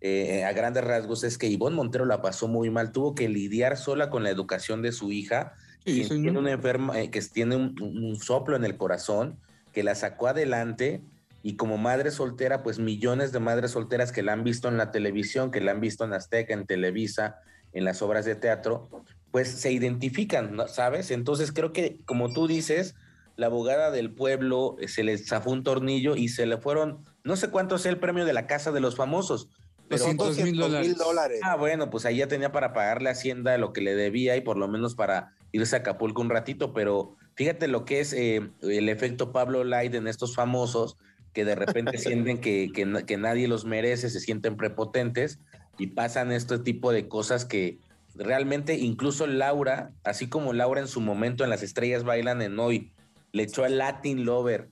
eh, 0.00 0.44
a 0.44 0.52
grandes 0.52 0.84
rasgos 0.84 1.24
es 1.24 1.38
que 1.38 1.46
Ivonne 1.46 1.76
Montero 1.76 2.04
la 2.04 2.22
pasó 2.22 2.48
muy 2.48 2.70
mal, 2.70 2.92
tuvo 2.92 3.14
que 3.14 3.28
lidiar 3.28 3.76
sola 3.76 4.10
con 4.10 4.22
la 4.22 4.30
educación 4.30 4.82
de 4.82 4.92
su 4.92 5.12
hija, 5.12 5.54
Sí, 5.86 6.04
tiene 6.08 6.36
una 6.36 6.50
enferma, 6.50 7.00
eh, 7.00 7.10
que 7.10 7.20
tiene 7.20 7.54
un, 7.54 7.80
un 7.80 8.16
soplo 8.16 8.56
en 8.56 8.64
el 8.64 8.76
corazón, 8.76 9.38
que 9.72 9.84
la 9.84 9.94
sacó 9.94 10.26
adelante 10.26 11.00
y 11.44 11.54
como 11.54 11.78
madre 11.78 12.10
soltera, 12.10 12.64
pues 12.64 12.80
millones 12.80 13.30
de 13.30 13.38
madres 13.38 13.70
solteras 13.70 14.10
que 14.10 14.24
la 14.24 14.32
han 14.32 14.42
visto 14.42 14.66
en 14.66 14.78
la 14.78 14.90
televisión, 14.90 15.52
que 15.52 15.60
la 15.60 15.70
han 15.70 15.80
visto 15.80 16.04
en 16.04 16.12
Azteca, 16.12 16.54
en 16.54 16.66
Televisa, 16.66 17.36
en 17.72 17.84
las 17.84 18.02
obras 18.02 18.24
de 18.24 18.34
teatro, 18.34 18.88
pues 19.30 19.48
se 19.48 19.70
identifican, 19.70 20.56
¿no? 20.56 20.66
¿sabes? 20.66 21.12
Entonces 21.12 21.52
creo 21.52 21.72
que, 21.72 22.00
como 22.04 22.32
tú 22.32 22.48
dices, 22.48 22.96
la 23.36 23.46
abogada 23.46 23.92
del 23.92 24.10
pueblo 24.10 24.76
eh, 24.80 24.88
se 24.88 25.04
le 25.04 25.16
zafó 25.18 25.50
un 25.52 25.62
tornillo 25.62 26.16
y 26.16 26.28
se 26.28 26.46
le 26.46 26.56
fueron, 26.58 27.04
no 27.22 27.36
sé 27.36 27.50
cuánto 27.50 27.76
es 27.76 27.86
el 27.86 27.98
premio 27.98 28.24
de 28.24 28.32
la 28.32 28.48
casa 28.48 28.72
de 28.72 28.80
los 28.80 28.96
famosos, 28.96 29.50
pero 29.88 30.04
200 30.04 30.38
mil 30.38 30.56
200 30.56 30.58
dólares. 30.58 30.98
dólares. 30.98 31.40
Ah, 31.42 31.56
bueno, 31.56 31.90
pues 31.90 32.04
ahí 32.06 32.16
ya 32.18 32.28
tenía 32.28 32.52
para 32.52 32.72
pagarle 32.72 33.08
a 33.08 33.12
Hacienda 33.12 33.56
lo 33.58 33.72
que 33.72 33.80
le 33.80 33.94
debía 33.94 34.36
y 34.36 34.40
por 34.40 34.56
lo 34.56 34.68
menos 34.68 34.94
para 34.94 35.32
irse 35.52 35.76
a 35.76 35.80
Acapulco 35.80 36.22
un 36.22 36.30
ratito, 36.30 36.72
pero 36.72 37.16
fíjate 37.34 37.68
lo 37.68 37.84
que 37.84 38.00
es 38.00 38.12
eh, 38.12 38.50
el 38.62 38.88
efecto 38.88 39.32
Pablo 39.32 39.64
Light 39.64 39.94
en 39.94 40.08
estos 40.08 40.34
famosos 40.34 40.96
que 41.32 41.44
de 41.44 41.54
repente 41.54 41.98
sienten 41.98 42.40
que, 42.40 42.70
que 42.74 43.04
que 43.06 43.16
nadie 43.16 43.48
los 43.48 43.64
merece, 43.64 44.10
se 44.10 44.20
sienten 44.20 44.56
prepotentes 44.56 45.38
y 45.78 45.88
pasan 45.88 46.32
este 46.32 46.58
tipo 46.58 46.92
de 46.92 47.08
cosas 47.08 47.44
que 47.44 47.78
realmente 48.14 48.74
incluso 48.74 49.26
Laura, 49.26 49.92
así 50.04 50.28
como 50.28 50.52
Laura 50.52 50.80
en 50.80 50.88
su 50.88 51.00
momento 51.00 51.44
en 51.44 51.50
Las 51.50 51.62
Estrellas 51.62 52.04
Bailan 52.04 52.42
en 52.42 52.58
Hoy, 52.58 52.92
le 53.32 53.42
echó 53.42 53.64
al 53.64 53.78
Latin 53.78 54.24
Lover 54.24 54.70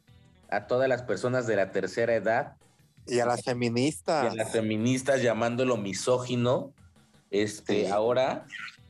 a 0.50 0.66
todas 0.66 0.88
las 0.88 1.02
personas 1.02 1.46
de 1.46 1.56
la 1.56 1.70
tercera 1.70 2.14
edad, 2.14 2.56
Y 3.06 3.18
a 3.20 3.26
las 3.26 3.40
y 3.40 3.42
feministas. 3.44 4.32
a 4.32 4.34
las 4.34 4.52
feministas 4.52 5.22
llamándolo 5.22 5.76
misógino, 5.76 6.72
este, 7.30 7.86
Sí. 7.86 7.90
ahora 7.92 8.46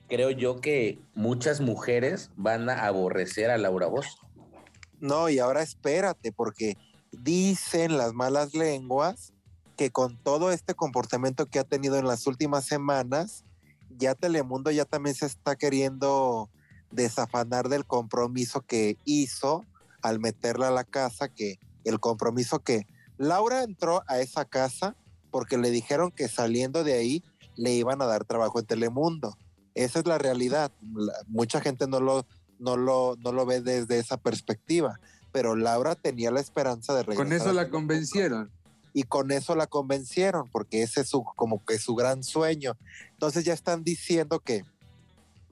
creo 0.08 0.30
yo 0.30 0.60
que 0.60 0.98
muchas 1.14 1.60
mujeres 1.60 2.30
van 2.36 2.68
a 2.68 2.86
aborrecer 2.86 3.50
a 3.50 3.58
Laura 3.58 3.86
Bozo. 3.86 4.18
No, 5.00 5.28
y 5.28 5.38
ahora 5.38 5.62
espérate, 5.62 6.30
porque 6.32 6.76
dicen 7.12 7.96
las 7.96 8.12
malas 8.12 8.54
lenguas 8.54 9.32
que 9.76 9.90
con 9.90 10.16
todo 10.16 10.52
este 10.52 10.74
comportamiento 10.74 11.46
que 11.46 11.58
ha 11.58 11.64
tenido 11.64 11.96
en 11.96 12.06
las 12.06 12.26
últimas 12.26 12.64
semanas, 12.64 13.44
ya 13.96 14.14
Telemundo 14.14 14.70
ya 14.70 14.84
también 14.84 15.14
se 15.16 15.26
está 15.26 15.56
queriendo 15.56 16.48
desafanar 16.90 17.68
del 17.68 17.84
compromiso 17.84 18.60
que 18.60 18.96
hizo 19.04 19.64
al 20.02 20.20
meterla 20.20 20.68
a 20.68 20.72
la 20.72 20.84
casa, 20.84 21.28
que 21.28 21.58
el 21.84 21.98
compromiso 21.98 22.60
que 22.60 22.86
Laura 23.18 23.62
entró 23.62 24.02
a 24.06 24.20
esa 24.20 24.44
casa 24.44 24.96
porque 25.30 25.58
le 25.58 25.70
dijeron 25.70 26.10
que 26.10 26.28
saliendo 26.28 26.84
de 26.84 26.94
ahí 26.94 27.22
le 27.56 27.72
iban 27.72 28.00
a 28.02 28.06
dar 28.06 28.24
trabajo 28.24 28.58
en 28.58 28.66
Telemundo. 28.66 29.36
Esa 29.74 29.98
es 30.00 30.06
la 30.06 30.18
realidad. 30.18 30.70
La- 30.94 31.12
mucha 31.26 31.60
gente 31.60 31.86
no 31.86 32.00
lo, 32.00 32.26
no 32.58 32.76
lo, 32.76 33.16
no 33.18 33.32
lo 33.32 33.44
ve 33.46 33.60
desde 33.60 33.98
esa 33.98 34.16
perspectiva, 34.16 34.98
pero 35.32 35.56
Laura 35.56 35.94
tenía 35.96 36.30
la 36.30 36.40
esperanza 36.40 36.94
de 36.94 37.02
regresar. 37.02 37.24
Con 37.26 37.32
eso 37.32 37.52
la 37.52 37.68
convencieron. 37.70 38.50
y 38.92 39.02
con 39.02 39.32
eso 39.32 39.56
la 39.56 39.66
convencieron, 39.66 40.48
porque 40.50 40.82
ese 40.82 41.00
es 41.00 41.08
su, 41.08 41.24
como 41.24 41.64
que 41.64 41.78
su 41.80 41.96
gran 41.96 42.22
sueño. 42.22 42.76
Entonces 43.10 43.44
ya 43.44 43.52
están 43.52 43.82
diciendo 43.82 44.38
que 44.38 44.62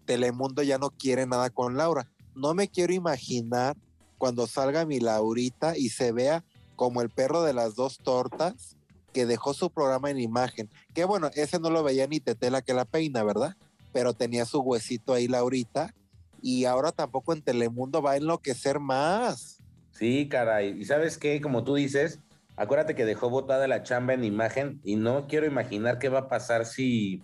Telemundo 0.05 0.62
ya 0.62 0.79
no 0.79 0.90
quiere 0.90 1.27
nada 1.27 1.51
con 1.51 1.77
Laura. 1.77 2.09
No 2.35 2.55
me 2.55 2.68
quiero 2.68 2.92
imaginar 2.92 3.77
cuando 4.18 4.46
salga 4.46 4.85
mi 4.85 5.01
Laurita 5.01 5.77
y 5.77 5.88
se 5.88 6.12
vea 6.12 6.44
como 6.83 7.01
el 7.01 7.11
perro 7.11 7.45
de 7.45 7.55
las 7.55 7.77
dos 7.77 7.99
tortas 7.99 8.77
que 9.12 9.25
dejó 9.25 9.55
su 9.55 9.71
programa 9.71 10.11
en 10.11 10.18
imagen. 10.18 10.68
Que 10.95 11.05
bueno, 11.05 11.31
ese 11.35 11.61
no 11.61 11.71
lo 11.71 11.85
veía 11.85 12.09
ni 12.09 12.18
Tetela 12.18 12.61
que 12.61 12.75
la 12.75 12.85
peina, 12.85 13.23
¿verdad? 13.23 13.55
Pero 13.92 14.14
tenía 14.14 14.47
su 14.47 14.59
huesito 14.62 15.14
ahí 15.14 15.29
Laurita 15.29 15.95
y 16.40 16.64
ahora 16.64 16.90
tampoco 16.90 17.35
en 17.35 17.42
Telemundo 17.42 18.03
va 18.03 18.12
a 18.12 18.16
enloquecer 18.16 18.81
más. 18.81 19.62
Sí, 19.92 20.29
caray. 20.29 20.77
Y 20.77 20.85
sabes 20.85 21.18
qué, 21.18 21.40
como 21.40 21.62
tú 21.62 21.77
dices, 21.77 22.18
acuérdate 22.57 22.97
que 22.97 23.05
dejó 23.05 23.31
botada 23.31 23.68
la 23.68 23.85
chamba 23.85 24.14
en 24.14 24.25
imagen 24.25 24.81
y 24.83 24.97
no 24.97 25.29
quiero 25.29 25.47
imaginar 25.47 26.01
qué 26.01 26.09
va 26.09 26.18
a 26.18 26.29
pasar 26.29 26.66
si, 26.66 27.23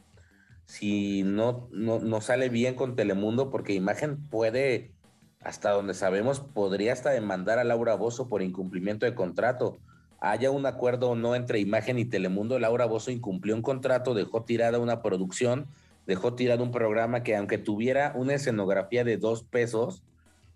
si 0.67 1.25
no, 1.25 1.69
no, 1.73 1.99
no 1.99 2.21
sale 2.21 2.49
bien 2.49 2.77
con 2.77 2.95
Telemundo, 2.95 3.51
porque 3.51 3.73
Imagen 3.73 4.23
puede, 4.29 4.93
hasta 5.41 5.71
donde 5.71 5.95
sabemos, 5.95 6.41
podría 6.41 6.93
hasta 6.93 7.11
demandar 7.11 7.59
a 7.59 7.65
Laura 7.65 7.95
Bozo 7.95 8.29
por 8.29 8.43
incumplimiento 8.43 9.07
de 9.07 9.15
contrato. 9.15 9.79
Haya 10.21 10.51
un 10.51 10.67
acuerdo 10.67 11.11
o 11.11 11.15
no 11.15 11.35
entre 11.37 11.61
Imagen 11.61 11.99
y 11.99 12.05
Telemundo, 12.05 12.59
Laura 12.59 12.87
Bozo 12.87 13.11
incumplió 13.11 13.55
un 13.55 13.63
contrato, 13.63 14.15
dejó 14.15 14.43
tirada 14.43 14.79
una 14.81 15.01
producción, 15.01 15.67
dejó 16.07 16.35
tirado 16.35 16.65
un 16.65 16.73
programa 16.73 17.23
que 17.23 17.37
aunque 17.37 17.59
tuviera 17.59 18.13
una 18.17 18.35
escenografía 18.35 19.05
de 19.05 19.17
dos 19.17 19.45
pesos, 19.45 20.03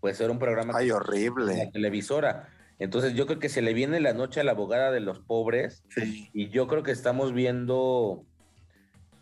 pues 0.01 0.21
era 0.21 0.33
un 0.33 0.41
programa... 0.41 0.73
Ay, 0.77 0.91
horrible. 0.91 1.57
La 1.57 1.71
televisora. 1.71 2.49
Entonces 2.81 3.15
yo 3.15 3.27
creo 3.27 3.39
que 3.39 3.49
se 3.49 3.63
le 3.63 3.75
viene 3.75 4.01
la 4.01 4.15
noche 4.15 4.41
a 4.41 4.45
la 4.45 4.51
abogada 4.53 4.91
de 4.91 4.99
los 4.99 5.21
pobres 5.21 5.85
Sí. 5.91 6.29
y 6.33 6.49
yo 6.49 6.67
creo 6.67 6.83
que 6.83 6.91
estamos 6.91 7.33
viendo 7.33 8.25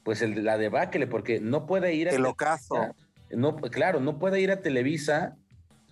pues 0.02 0.22
el, 0.22 0.42
la 0.44 0.56
debacle 0.56 1.06
porque 1.06 1.40
no 1.40 1.66
puede 1.66 1.92
ir 1.94 2.08
a 2.08 2.12
El 2.12 2.24
ocaso. 2.24 2.94
no 3.30 3.56
claro 3.56 4.00
no 4.00 4.18
puede 4.18 4.40
ir 4.40 4.50
a 4.50 4.62
Televisa 4.62 5.36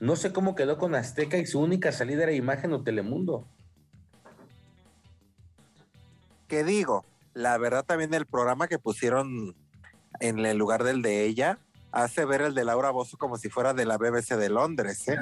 no 0.00 0.16
sé 0.16 0.32
cómo 0.32 0.54
quedó 0.54 0.78
con 0.78 0.94
Azteca 0.94 1.38
y 1.38 1.46
su 1.46 1.60
única 1.60 1.92
salida 1.92 2.24
era 2.24 2.32
Imagen 2.32 2.72
o 2.72 2.82
Telemundo 2.82 3.46
¿Qué 6.48 6.64
digo? 6.64 7.04
La 7.34 7.58
verdad 7.58 7.84
también 7.84 8.12
el 8.14 8.26
programa 8.26 8.68
que 8.68 8.78
pusieron 8.78 9.54
en 10.18 10.38
el 10.44 10.56
lugar 10.56 10.82
del 10.82 11.02
de 11.02 11.26
ella 11.26 11.58
hace 11.92 12.24
ver 12.24 12.40
el 12.40 12.54
de 12.54 12.64
Laura 12.64 12.90
Bozo 12.90 13.18
como 13.18 13.36
si 13.36 13.50
fuera 13.50 13.74
de 13.74 13.84
la 13.84 13.98
BBC 13.98 14.36
de 14.36 14.48
Londres, 14.48 15.06
¿eh? 15.08 15.18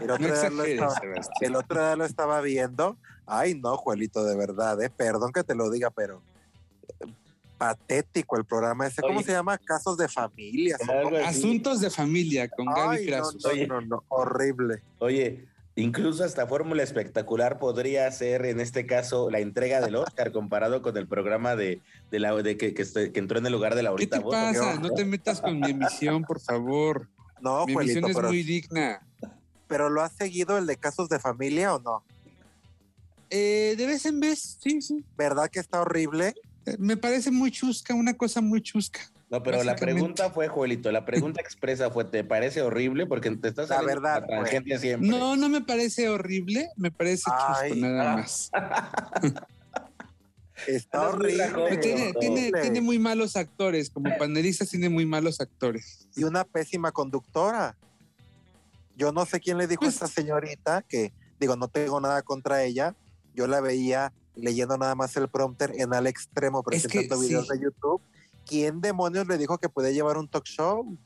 El 0.00 0.10
otro, 0.10 0.26
día 0.26 0.50
lo 0.50 0.64
exageres, 0.64 1.18
estaba, 1.20 1.32
el 1.40 1.56
otro 1.56 1.80
día 1.80 1.96
lo 1.96 2.04
estaba 2.04 2.40
viendo. 2.40 2.96
Ay, 3.26 3.54
no, 3.54 3.76
Juelito, 3.76 4.24
de 4.24 4.36
verdad, 4.36 4.80
¿eh? 4.82 4.90
Perdón 4.90 5.32
que 5.32 5.44
te 5.44 5.54
lo 5.54 5.70
diga, 5.70 5.90
pero 5.90 6.22
patético 7.58 8.36
el 8.38 8.44
programa 8.44 8.86
ese. 8.86 9.02
¿Cómo 9.02 9.18
Oye. 9.18 9.26
se 9.26 9.32
llama? 9.32 9.58
Casos 9.58 9.96
de 9.98 10.08
así. 11.24 11.38
Asuntos 11.38 11.80
de 11.80 11.90
familia 11.90 12.48
con 12.48 12.66
Gaby 12.66 12.96
Ay, 12.96 13.00
no, 13.00 13.06
Creasus. 13.06 13.44
no, 13.44 13.50
Oye. 13.50 13.66
no, 13.66 13.80
no, 13.82 14.04
horrible. 14.08 14.82
oye 15.00 15.46
incluso 15.74 16.24
hasta 16.24 16.44
Fórmula 16.48 16.82
Espectacular 16.82 17.60
podría 17.60 18.10
ser 18.10 18.46
en 18.46 18.58
este 18.58 18.84
caso 18.84 19.30
la 19.30 19.38
entrega 19.38 19.80
del 19.80 19.94
Oscar 19.94 20.32
comparado 20.32 20.82
con 20.82 20.96
el 20.96 21.06
programa 21.06 21.54
de, 21.54 21.80
de 22.10 22.18
la 22.18 22.34
de 22.34 22.56
que, 22.56 22.74
que, 22.74 22.82
este- 22.82 23.12
que 23.12 23.20
entró 23.20 23.38
en 23.38 23.46
el 23.46 23.52
lugar 23.52 23.74
de 23.76 23.80
¿Qué 23.80 23.84
Laurita 23.84 24.18
te 24.18 24.24
Bozo. 24.24 24.36
pasa? 24.36 24.74
No 24.80 24.90
te 24.90 25.04
metas 25.04 25.40
con 25.40 25.60
mi 25.60 25.70
emisión, 25.70 26.22
por 26.24 26.40
favor. 26.40 27.06
No, 27.40 27.64
Mi 27.64 27.74
Juelito, 27.74 27.98
emisión 27.98 28.10
es 28.10 28.16
pero, 28.16 28.28
muy 28.28 28.42
digna. 28.42 29.02
pero 29.68 29.88
¿lo 29.88 30.02
has 30.02 30.10
seguido 30.12 30.58
el 30.58 30.66
de 30.66 30.76
casos 30.76 31.08
de 31.08 31.20
familia 31.20 31.72
o 31.72 31.78
no? 31.78 32.02
Eh, 33.30 33.74
de 33.78 33.86
vez 33.86 34.04
en 34.06 34.18
vez, 34.18 34.58
sí, 34.60 34.80
sí. 34.82 35.04
¿Verdad 35.16 35.48
que 35.48 35.60
está 35.60 35.80
horrible? 35.80 36.34
Me 36.78 36.96
parece 36.96 37.30
muy 37.30 37.50
chusca, 37.50 37.94
una 37.94 38.14
cosa 38.16 38.40
muy 38.40 38.60
chusca. 38.62 39.00
No, 39.30 39.42
pero 39.42 39.62
la 39.62 39.76
pregunta 39.76 40.30
fue, 40.30 40.48
Joelito, 40.48 40.90
la 40.90 41.04
pregunta 41.04 41.40
expresa 41.42 41.90
fue, 41.90 42.04
¿te 42.04 42.24
parece 42.24 42.62
horrible? 42.62 43.06
Porque 43.06 43.30
te 43.30 43.48
estás 43.48 43.68
La 43.68 43.82
verdad, 43.82 44.22
la 44.22 44.26
tangente 44.26 44.78
siempre. 44.78 45.08
No, 45.08 45.36
no 45.36 45.48
me 45.50 45.60
parece 45.60 46.08
horrible, 46.08 46.70
me 46.76 46.90
parece 46.90 47.24
Ay, 47.30 47.72
chusco, 47.72 47.86
nada 47.86 48.12
ah. 48.12 48.16
más. 48.16 48.50
Está 50.66 51.08
horrible. 51.10 51.44
tiene, 51.80 52.12
no, 52.12 52.18
tiene, 52.18 52.40
horrible. 52.40 52.60
tiene 52.62 52.80
muy 52.80 52.98
malos 52.98 53.36
actores, 53.36 53.90
como 53.90 54.16
panelistas 54.18 54.68
tiene 54.70 54.88
muy 54.88 55.06
malos 55.06 55.40
actores. 55.40 56.08
y 56.16 56.24
una 56.24 56.44
pésima 56.44 56.90
conductora. 56.90 57.76
Yo 58.96 59.12
no 59.12 59.24
sé 59.26 59.38
quién 59.40 59.58
le 59.58 59.66
dijo 59.68 59.82
Pues- 59.82 60.02
a 60.02 60.06
esta 60.06 60.20
señorita 60.22 60.82
que, 60.82 61.12
digo, 61.38 61.54
no 61.54 61.68
tengo 61.68 62.00
nada 62.00 62.22
contra 62.22 62.64
ella. 62.64 62.96
Yo 63.34 63.46
la 63.46 63.60
veía 63.60 64.12
leyendo 64.40 64.76
nada 64.78 64.94
más 64.94 65.16
el 65.16 65.28
prompter 65.28 65.72
en 65.76 65.92
al 65.94 66.06
extremo, 66.06 66.64
Es 66.70 66.82
que 66.82 66.88
presentando 66.88 67.20
videos 67.20 67.46
sí. 67.46 67.54
de 67.54 67.64
YouTube. 67.64 68.00
¿Quién 68.46 68.80
demonios 68.80 69.28
le 69.28 69.36
dijo 69.36 69.58
que 69.58 69.68
podía 69.68 69.90
llevar 69.90 70.16
un 70.16 70.28
talk 70.28 70.44
show? 70.44 70.96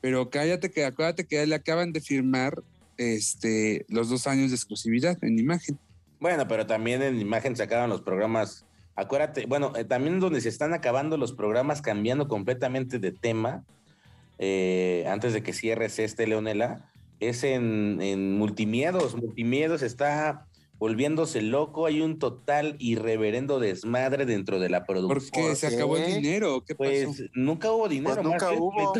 Pero 0.00 0.30
cállate 0.30 0.70
que 0.70 0.84
acuérdate 0.84 1.26
que 1.26 1.46
le 1.46 1.54
acaban 1.54 1.92
de 1.92 2.00
firmar 2.00 2.62
este 2.96 3.84
los 3.88 4.08
dos 4.08 4.26
años 4.26 4.50
de 4.50 4.56
exclusividad 4.56 5.18
en 5.22 5.38
imagen. 5.38 5.78
Bueno, 6.20 6.46
pero 6.48 6.66
también 6.66 7.02
en 7.02 7.20
imagen 7.20 7.56
se 7.56 7.62
acaban 7.62 7.90
los 7.90 8.02
programas. 8.02 8.64
Acuérdate, 8.94 9.46
bueno, 9.46 9.72
eh, 9.76 9.84
también 9.84 10.20
donde 10.20 10.40
se 10.40 10.48
están 10.48 10.74
acabando 10.74 11.16
los 11.16 11.32
programas 11.32 11.80
cambiando 11.80 12.28
completamente 12.28 12.98
de 12.98 13.12
tema, 13.12 13.64
eh, 14.38 15.06
antes 15.08 15.32
de 15.32 15.42
que 15.42 15.52
cierres 15.52 15.98
este, 15.98 16.26
Leonela, 16.26 16.90
es 17.20 17.44
en, 17.44 18.00
en 18.02 18.36
Multimiedos. 18.36 19.16
Multimiedos 19.16 19.82
está 19.82 20.46
volviéndose 20.80 21.42
loco, 21.42 21.84
hay 21.86 22.00
un 22.00 22.18
total 22.18 22.74
y 22.78 22.96
reverendo 22.96 23.60
desmadre 23.60 24.24
dentro 24.26 24.58
de 24.58 24.70
la 24.70 24.84
producción. 24.86 25.20
Porque 25.20 25.48
¿Por 25.48 25.54
se 25.56 25.68
qué? 25.68 25.74
acabó 25.76 25.96
el 25.98 26.06
dinero, 26.06 26.56
¿o 26.56 26.64
¿qué 26.64 26.74
pasó? 26.74 26.90
Pues 26.90 27.22
nunca 27.34 27.70
hubo 27.70 27.86
dinero. 27.88 28.14
Pues 28.14 28.24
nunca 28.24 28.50
hubo. 28.52 28.92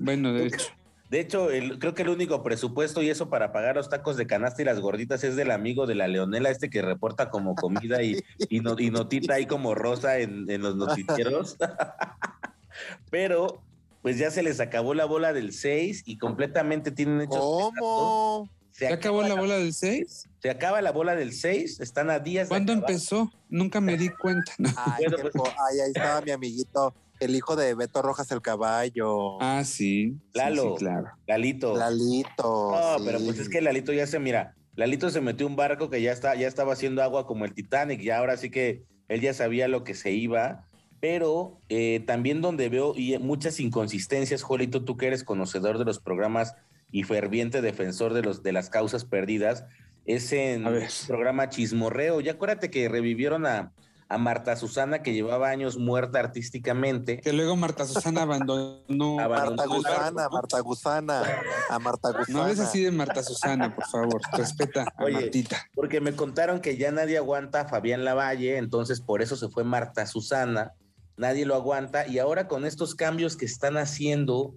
bueno, 0.00 0.32
de 0.34 0.46
hecho. 0.48 0.66
De 1.08 1.18
hecho, 1.18 1.50
el- 1.50 1.78
creo 1.80 1.92
que 1.94 2.02
el 2.02 2.08
único 2.08 2.42
presupuesto 2.44 3.02
y 3.02 3.10
eso 3.10 3.28
para 3.30 3.50
pagar 3.52 3.74
los 3.76 3.88
tacos 3.88 4.16
de 4.16 4.28
canasta 4.28 4.62
y 4.62 4.64
las 4.64 4.78
gorditas 4.78 5.24
es 5.24 5.34
del 5.34 5.50
amigo 5.50 5.86
de 5.86 5.96
la 5.96 6.06
Leonela, 6.06 6.50
este 6.50 6.70
que 6.70 6.82
reporta 6.82 7.30
como 7.30 7.54
comida 7.56 8.02
y, 8.02 8.16
y, 8.48 8.60
no- 8.60 8.76
y 8.78 8.90
notita 8.90 9.34
ahí 9.34 9.46
como 9.46 9.74
rosa 9.74 10.18
en, 10.18 10.48
en 10.50 10.62
los 10.62 10.76
noticieros. 10.76 11.56
Pero, 13.10 13.60
pues 14.02 14.18
ya 14.18 14.30
se 14.30 14.42
les 14.42 14.60
acabó 14.60 14.94
la 14.94 15.04
bola 15.04 15.32
del 15.32 15.52
6 15.52 16.02
y 16.06 16.16
completamente 16.18 16.90
tienen 16.92 17.20
hechos. 17.22 17.40
¿Cómo? 17.40 18.48
Se 18.80 18.88
¿Ya 18.88 18.94
acabó 18.94 19.20
acaba 19.20 19.34
la 19.34 19.38
bola 19.42 19.58
del 19.58 19.74
6? 19.74 20.28
Se 20.40 20.48
acaba 20.48 20.80
la 20.80 20.90
bola 20.90 21.14
del 21.14 21.34
6, 21.34 21.80
están 21.80 22.08
a 22.08 22.18
días 22.18 22.46
de 22.46 22.48
¿Cuándo 22.48 22.72
acabar. 22.72 22.90
empezó? 22.92 23.30
Nunca 23.50 23.78
me 23.82 23.98
di 23.98 24.08
cuenta. 24.08 24.54
No. 24.56 24.70
Ay, 24.74 25.04
pues- 25.20 25.34
ay, 25.34 25.80
ahí 25.80 25.90
estaba 25.94 26.22
mi 26.22 26.30
amiguito, 26.30 26.94
el 27.18 27.34
hijo 27.34 27.56
de 27.56 27.74
Beto 27.74 28.00
Rojas 28.00 28.30
el 28.32 28.40
caballo. 28.40 29.38
Ah, 29.42 29.64
sí. 29.66 30.16
Lalo. 30.32 30.76
sí, 30.78 30.84
claro. 30.84 31.08
Lalito. 31.26 31.76
Lalito. 31.76 32.70
No, 32.72 32.98
sí. 32.98 33.04
pero 33.04 33.18
pues 33.22 33.38
es 33.38 33.50
que 33.50 33.60
Lalito 33.60 33.92
ya 33.92 34.06
se 34.06 34.18
mira. 34.18 34.54
Lalito 34.76 35.10
se 35.10 35.20
metió 35.20 35.46
un 35.46 35.56
barco 35.56 35.90
que 35.90 36.00
ya 36.00 36.12
está, 36.12 36.34
ya 36.34 36.48
estaba 36.48 36.72
haciendo 36.72 37.02
agua 37.02 37.26
como 37.26 37.44
el 37.44 37.52
Titanic, 37.52 38.00
ya 38.00 38.16
ahora 38.16 38.38
sí 38.38 38.48
que 38.50 38.82
él 39.08 39.20
ya 39.20 39.34
sabía 39.34 39.68
lo 39.68 39.84
que 39.84 39.92
se 39.94 40.12
iba. 40.12 40.66
Pero 41.00 41.60
eh, 41.68 42.02
también 42.06 42.40
donde 42.40 42.70
veo 42.70 42.94
y 42.96 43.18
muchas 43.18 43.60
inconsistencias, 43.60 44.42
Juelito, 44.42 44.84
tú 44.86 44.96
que 44.96 45.06
eres 45.08 45.22
conocedor 45.22 45.78
de 45.78 45.84
los 45.84 45.98
programas 45.98 46.54
y 46.92 47.04
ferviente 47.04 47.62
defensor 47.62 48.14
de 48.14 48.22
los 48.22 48.42
de 48.42 48.52
las 48.52 48.70
causas 48.70 49.04
perdidas, 49.04 49.64
es 50.04 50.32
en 50.32 50.66
el 50.66 50.88
programa 51.06 51.48
Chismorreo. 51.48 52.20
Ya 52.20 52.32
acuérdate 52.32 52.70
que 52.70 52.88
revivieron 52.88 53.46
a, 53.46 53.72
a 54.10 54.18
Marta 54.18 54.56
Susana, 54.56 55.02
que 55.02 55.12
llevaba 55.12 55.50
años 55.50 55.78
muerta 55.78 56.18
artísticamente. 56.18 57.20
Que 57.20 57.32
luego 57.32 57.54
Marta 57.54 57.86
Susana 57.86 58.22
abandonó. 58.22 58.82
Abandonó 59.20 59.56
Marta 59.56 59.66
Gusana. 59.66 60.28
Marta 60.28 60.60
Gusana, 60.60 61.22
a 61.70 61.78
Marta 61.78 62.08
Gusana. 62.08 62.26
No 62.28 62.42
hables 62.42 62.58
así 62.58 62.82
de 62.82 62.90
Marta 62.90 63.22
Susana, 63.22 63.74
por 63.74 63.86
favor. 63.86 64.20
Respeta 64.36 64.84
a 64.96 65.04
Oye. 65.04 65.14
Martita. 65.14 65.64
Porque 65.74 66.00
me 66.00 66.14
contaron 66.14 66.60
que 66.60 66.76
ya 66.76 66.90
nadie 66.90 67.18
aguanta 67.18 67.62
a 67.62 67.68
Fabián 67.68 68.04
Lavalle, 68.04 68.56
entonces 68.56 69.00
por 69.00 69.22
eso 69.22 69.36
se 69.36 69.48
fue 69.48 69.62
Marta 69.62 70.06
Susana, 70.06 70.72
nadie 71.16 71.46
lo 71.46 71.54
aguanta, 71.54 72.08
y 72.08 72.18
ahora 72.18 72.48
con 72.48 72.66
estos 72.66 72.96
cambios 72.96 73.36
que 73.36 73.44
están 73.44 73.76
haciendo 73.76 74.54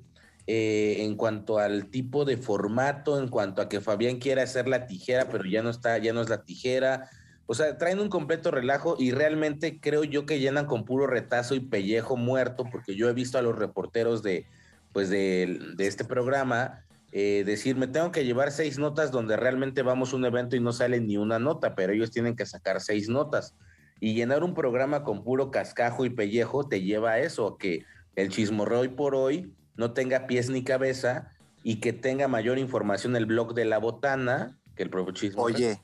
eh, 0.48 0.98
en 1.00 1.16
cuanto 1.16 1.60
al 1.60 1.90
tipo 1.90 2.26
de 2.26 2.38
formato, 2.38 3.20
en 3.20 3.28
cuanto 3.30 3.62
a 3.62 3.70
que 3.70 3.82
Fabián 3.82 4.18
quiere 4.18 4.42
hacer 4.42 4.68
la 4.68 4.88
tijera, 4.88 5.30
pero 5.30 5.46
ya 5.46 5.64
no 5.64 5.70
está, 5.70 5.98
ya 5.98 6.14
no 6.14 6.22
es 6.22 6.30
la 6.30 6.44
tijera. 6.44 7.10
O 7.46 7.54
sea, 7.54 7.78
traen 7.78 8.00
un 8.00 8.10
completo 8.10 8.52
relajo 8.52 8.96
y 8.98 9.12
realmente 9.12 9.80
creo 9.80 10.04
yo 10.04 10.26
que 10.26 10.40
llenan 10.40 10.66
con 10.66 10.86
puro 10.86 11.08
retazo 11.08 11.56
y 11.56 11.60
pellejo 11.60 12.18
muerto, 12.18 12.66
porque 12.72 12.96
yo 12.96 13.10
he 13.10 13.14
visto 13.14 13.38
a 13.38 13.42
los 13.42 13.58
reporteros 13.58 14.24
de, 14.24 14.46
pues 14.92 15.10
de, 15.10 15.60
de 15.76 15.88
este 15.88 16.06
programa 16.06 16.84
eh, 17.16 17.44
decir, 17.46 17.76
me 17.76 17.86
tengo 17.86 18.12
que 18.12 18.26
llevar 18.26 18.52
seis 18.52 18.80
notas 18.80 19.12
donde 19.12 19.38
realmente 19.38 19.84
vamos 19.84 20.12
a 20.12 20.16
un 20.16 20.26
evento 20.26 20.56
y 20.56 20.60
no 20.60 20.74
sale 20.74 21.00
ni 21.00 21.16
una 21.16 21.38
nota, 21.38 21.76
pero 21.76 21.94
ellos 21.94 22.10
tienen 22.10 22.36
que 22.36 22.48
sacar 22.48 22.82
seis 22.82 23.08
notas. 23.08 23.56
Y 24.00 24.16
llenar 24.16 24.44
un 24.44 24.56
programa 24.56 25.04
con 25.04 25.24
puro 25.24 25.52
cascajo 25.52 26.06
y 26.06 26.10
pellejo 26.10 26.68
te 26.68 26.82
lleva 26.82 27.12
a 27.12 27.20
eso, 27.20 27.56
que 27.58 27.86
el 28.16 28.30
chismorreo 28.30 28.80
hoy 28.80 28.88
por 28.88 29.14
hoy 29.14 29.54
no 29.76 29.94
tenga 29.94 30.28
pies 30.28 30.50
ni 30.50 30.64
cabeza 30.64 31.32
y 31.64 31.80
que 31.80 31.94
tenga 31.94 32.28
mayor 32.28 32.58
información 32.58 33.16
el 33.16 33.26
blog 33.26 33.54
de 33.54 33.66
la 33.66 33.78
botana 33.78 34.58
que 34.76 34.84
el 34.84 34.90
propio 34.90 35.14
chismorreo. 35.14 35.56
Oye, 35.56 35.82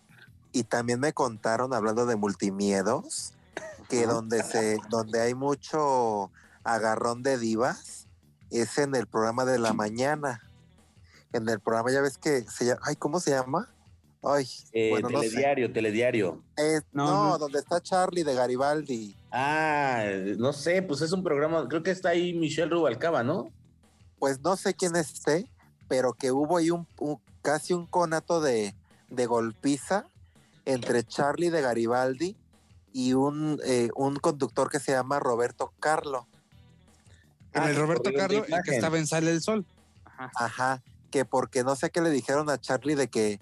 y 0.51 0.63
también 0.63 0.99
me 0.99 1.13
contaron, 1.13 1.73
hablando 1.73 2.05
de 2.05 2.15
multimiedos, 2.15 3.33
que 3.87 4.05
donde 4.05 4.43
se, 4.43 4.77
donde 4.89 5.21
hay 5.21 5.33
mucho 5.35 6.31
agarrón 6.63 7.23
de 7.23 7.37
divas, 7.37 8.07
es 8.51 8.77
en 8.77 8.95
el 8.95 9.07
programa 9.07 9.45
de 9.45 9.59
la 9.59 9.73
mañana. 9.73 10.41
En 11.33 11.47
el 11.47 11.59
programa, 11.59 11.91
ya 11.91 12.01
ves 12.01 12.17
que 12.17 12.41
se 12.41 12.65
llama, 12.65 12.81
ay, 12.83 12.95
¿cómo 12.95 13.19
se 13.19 13.31
llama? 13.31 13.69
Ay, 14.23 14.47
Eh, 14.73 14.89
bueno, 14.89 15.09
no 15.09 15.21
sé. 15.21 15.29
telediario, 15.29 15.71
telediario. 15.71 16.43
Eh, 16.57 16.81
No, 16.91 17.05
no, 17.05 17.29
no. 17.29 17.37
donde 17.37 17.59
está 17.59 17.79
Charlie 17.79 18.23
de 18.23 18.33
Garibaldi. 18.33 19.15
Ah, 19.31 20.03
no 20.37 20.51
sé, 20.51 20.81
pues 20.81 21.01
es 21.01 21.11
un 21.11 21.23
programa, 21.23 21.67
creo 21.69 21.83
que 21.83 21.91
está 21.91 22.09
ahí 22.09 22.33
Michelle 22.33 22.69
Rubalcaba, 22.69 23.23
¿no? 23.23 23.51
Pues 24.19 24.41
no 24.41 24.55
sé 24.57 24.73
quién 24.73 24.95
esté, 24.95 25.49
pero 25.87 26.13
que 26.13 26.31
hubo 26.31 26.57
ahí 26.57 26.69
un, 26.71 26.87
un- 26.99 27.19
casi 27.41 27.73
un 27.73 27.87
conato 27.87 28.41
de, 28.41 28.75
de 29.09 29.25
golpiza 29.25 30.05
entre 30.65 31.03
Charlie 31.03 31.49
de 31.49 31.61
Garibaldi 31.61 32.35
y 32.93 33.13
un, 33.13 33.59
eh, 33.65 33.89
un 33.95 34.17
conductor 34.17 34.69
que 34.69 34.79
se 34.79 34.91
llama 34.91 35.19
Roberto 35.19 35.71
Carlo. 35.79 36.27
En 37.53 37.63
Ah, 37.63 37.69
el 37.69 37.77
Roberto 37.77 38.11
Carlos, 38.15 38.45
el 38.47 38.61
que 38.63 38.71
estaba 38.75 38.97
en 38.97 39.07
Sale 39.07 39.31
el 39.31 39.41
Sol. 39.41 39.65
Ajá. 40.05 40.31
Ajá, 40.35 40.83
que 41.11 41.25
porque 41.25 41.63
no 41.63 41.75
sé 41.75 41.89
qué 41.89 42.01
le 42.01 42.09
dijeron 42.11 42.49
a 42.49 42.59
Charlie 42.59 42.95
de 42.95 43.07
que 43.07 43.39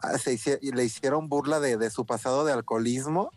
ah, 0.00 0.16
se 0.16 0.32
hici- 0.32 0.60
le 0.62 0.84
hicieron 0.84 1.28
burla 1.28 1.58
de, 1.60 1.76
de 1.76 1.90
su 1.90 2.06
pasado 2.06 2.44
de 2.44 2.52
alcoholismo 2.52 3.30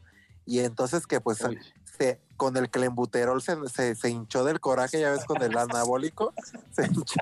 y 0.46 0.60
entonces 0.60 1.08
que 1.08 1.20
pues 1.20 1.42
Uy. 1.42 1.60
Se, 1.98 2.20
con 2.38 2.58
el 2.58 2.70
clembuterol 2.70 3.42
se, 3.42 3.56
se, 3.70 3.96
se 3.96 4.10
hinchó 4.10 4.44
del 4.44 4.60
coraje, 4.60 5.00
ya 5.00 5.12
ves, 5.12 5.26
con 5.26 5.42
el 5.42 5.58
anabólico, 5.58 6.34
se 6.72 6.86
hinchó. 6.86 7.22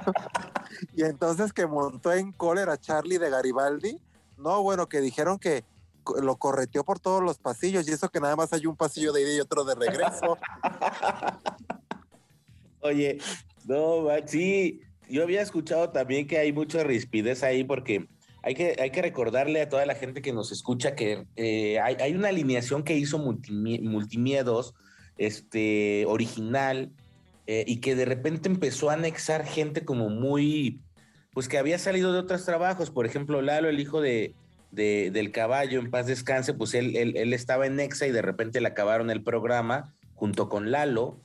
Y 0.93 1.03
entonces 1.03 1.53
que 1.53 1.65
montó 1.67 2.11
en 2.13 2.31
cólera 2.31 2.77
Charlie 2.77 3.17
de 3.17 3.29
Garibaldi, 3.29 3.99
no, 4.37 4.63
bueno, 4.63 4.87
que 4.87 5.01
dijeron 5.01 5.37
que 5.37 5.63
lo 6.21 6.37
correteó 6.37 6.83
por 6.83 6.99
todos 6.99 7.21
los 7.21 7.37
pasillos 7.37 7.87
y 7.87 7.91
eso 7.91 8.09
que 8.09 8.19
nada 8.19 8.35
más 8.35 8.51
hay 8.53 8.65
un 8.65 8.75
pasillo 8.75 9.13
de 9.13 9.21
ida 9.21 9.33
y 9.35 9.39
otro 9.39 9.63
de 9.63 9.75
regreso. 9.75 10.37
Oye, 12.81 13.19
no, 13.65 14.07
sí, 14.25 14.81
yo 15.07 15.23
había 15.23 15.41
escuchado 15.41 15.89
también 15.91 16.27
que 16.27 16.39
hay 16.39 16.51
mucha 16.51 16.83
rispidez 16.83 17.43
ahí 17.43 17.63
porque 17.63 18.07
hay 18.43 18.55
que, 18.55 18.75
hay 18.79 18.89
que 18.91 19.01
recordarle 19.01 19.61
a 19.61 19.69
toda 19.69 19.85
la 19.85 19.95
gente 19.95 20.21
que 20.21 20.33
nos 20.33 20.51
escucha 20.51 20.95
que 20.95 21.25
eh, 21.35 21.79
hay, 21.79 21.95
hay 21.99 22.13
una 22.15 22.29
alineación 22.29 22.83
que 22.83 22.95
hizo 22.95 23.19
Multimie- 23.19 23.81
Multimiedos, 23.81 24.73
este, 25.17 26.05
original, 26.07 26.91
eh, 27.47 27.63
y 27.67 27.77
que 27.77 27.95
de 27.95 28.05
repente 28.05 28.49
empezó 28.49 28.89
a 28.89 28.93
anexar 28.93 29.45
gente 29.45 29.83
como 29.85 30.09
muy, 30.09 30.79
pues 31.33 31.47
que 31.47 31.57
había 31.57 31.77
salido 31.77 32.13
de 32.13 32.19
otros 32.19 32.45
trabajos, 32.45 32.89
por 32.91 33.05
ejemplo, 33.05 33.41
Lalo, 33.41 33.69
el 33.69 33.79
hijo 33.79 34.01
de, 34.01 34.33
de- 34.71 35.11
del 35.11 35.31
caballo, 35.31 35.79
en 35.79 35.91
paz 35.91 36.07
descanse, 36.07 36.53
pues 36.53 36.73
él, 36.73 36.95
él, 36.95 37.13
él 37.17 37.33
estaba 37.33 37.67
en 37.67 37.75
Nexa 37.75 38.07
y 38.07 38.11
de 38.11 38.21
repente 38.21 38.61
le 38.61 38.67
acabaron 38.67 39.09
el 39.11 39.21
programa 39.23 39.93
junto 40.15 40.49
con 40.49 40.71
Lalo, 40.71 41.19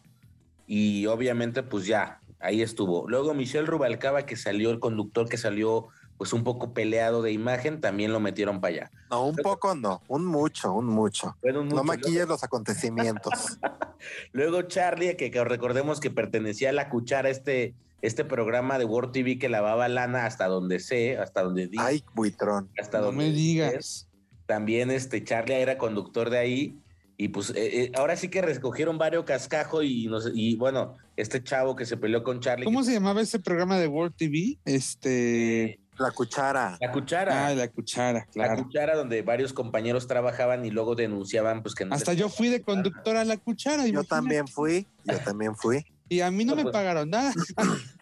y 0.67 1.07
obviamente 1.07 1.63
pues 1.63 1.87
ya, 1.87 2.21
ahí 2.41 2.61
estuvo. 2.61 3.09
Luego 3.09 3.35
Michelle 3.35 3.67
Rubalcaba, 3.67 4.27
que 4.27 4.37
salió, 4.37 4.71
el 4.71 4.81
conductor 4.81 5.29
que 5.29 5.37
salió 5.37 5.89
pues 6.19 6.33
un 6.33 6.45
poco 6.45 6.73
peleado 6.73 7.23
de 7.23 7.33
imagen, 7.33 7.81
también 7.81 8.13
lo 8.13 8.21
metieron 8.21 8.61
para 8.61 8.75
allá. 8.75 8.91
No, 9.11 9.27
un 9.27 9.37
poco 9.37 9.75
no, 9.75 10.03
un 10.09 10.25
mucho, 10.25 10.73
un 10.73 10.87
mucho. 10.87 11.37
No 11.43 11.85
maquilles 11.85 12.27
los 12.27 12.43
acontecimientos. 12.43 13.59
Luego 14.33 14.63
Charlie, 14.63 15.17
que, 15.17 15.31
que 15.31 15.45
recordemos 15.45 16.01
que 16.01 16.11
pertenecía 16.11 16.71
a 16.71 16.73
la 16.73 16.89
cuchara, 16.89 17.29
este, 17.29 17.75
este 18.03 18.25
programa 18.25 18.79
de 18.79 18.85
World 18.85 19.13
TV 19.13 19.39
que 19.39 19.49
lavaba 19.49 19.89
lana 19.89 20.27
hasta 20.27 20.47
donde 20.47 20.81
sé, 20.81 21.17
hasta 21.19 21.43
donde 21.43 21.67
di, 21.69 21.77
Ay, 21.81 22.03
buitrón. 22.15 22.71
hasta 22.81 22.99
No 22.99 23.07
donde 23.07 23.25
me 23.27 23.33
digas. 23.33 24.09
También 24.47 24.91
este 24.91 25.25
Charlie 25.25 25.55
era 25.61 25.77
conductor 25.79 26.31
de 26.31 26.39
ahí. 26.39 26.79
Y 27.19 27.29
pues 27.29 27.49
eh, 27.51 27.55
eh, 27.85 27.93
ahora 27.97 28.15
sí 28.17 28.29
que 28.29 28.43
recogieron 28.43 28.99
varios 28.99 29.25
cascajo 29.25 29.83
y, 29.83 30.07
nos- 30.07 30.31
y 30.35 30.55
bueno, 30.57 30.97
este 31.17 31.43
chavo 31.43 31.75
que 31.75 31.87
se 31.87 31.97
peleó 31.97 32.23
con 32.23 32.41
Charlie. 32.41 32.65
¿Cómo 32.67 32.81
que- 32.81 32.85
se 32.87 32.93
llamaba 32.93 33.23
ese 33.23 33.39
programa 33.39 33.79
de 33.79 33.89
World 33.89 34.15
TV? 34.17 34.59
Este. 34.67 35.81
La 35.99 36.11
cuchara. 36.11 36.77
La 36.81 36.93
cuchara. 36.93 37.47
Ah, 37.47 37.55
la 37.55 37.69
cuchara, 37.69 38.21
La 38.35 38.45
claro. 38.47 38.65
cuchara 38.65 38.97
donde 38.97 39.23
varios 39.23 39.53
compañeros 39.53 40.07
trabajaban 40.07 40.65
y 40.67 40.71
luego 40.71 40.95
denunciaban 40.95 41.63
pues 41.63 41.75
que 41.75 41.85
no 41.85 41.95
Hasta 41.95 42.13
yo 42.13 42.29
fui 42.29 42.49
de 42.49 42.63
conductor 42.63 43.17
a 43.17 43.25
la 43.25 43.37
cuchara. 43.39 43.83
Yo 43.85 43.89
imagínate. 43.89 44.09
también 44.09 44.49
fui, 44.49 44.87
yo 45.05 45.19
también 45.21 45.57
fui. 45.57 45.85
Y 46.09 46.21
a 46.21 46.31
mí 46.31 46.45
no 46.45 46.53
No, 46.53 46.57
me 46.59 46.63
pues. 46.63 46.73
pagaron 46.73 47.11
nada. 47.11 47.33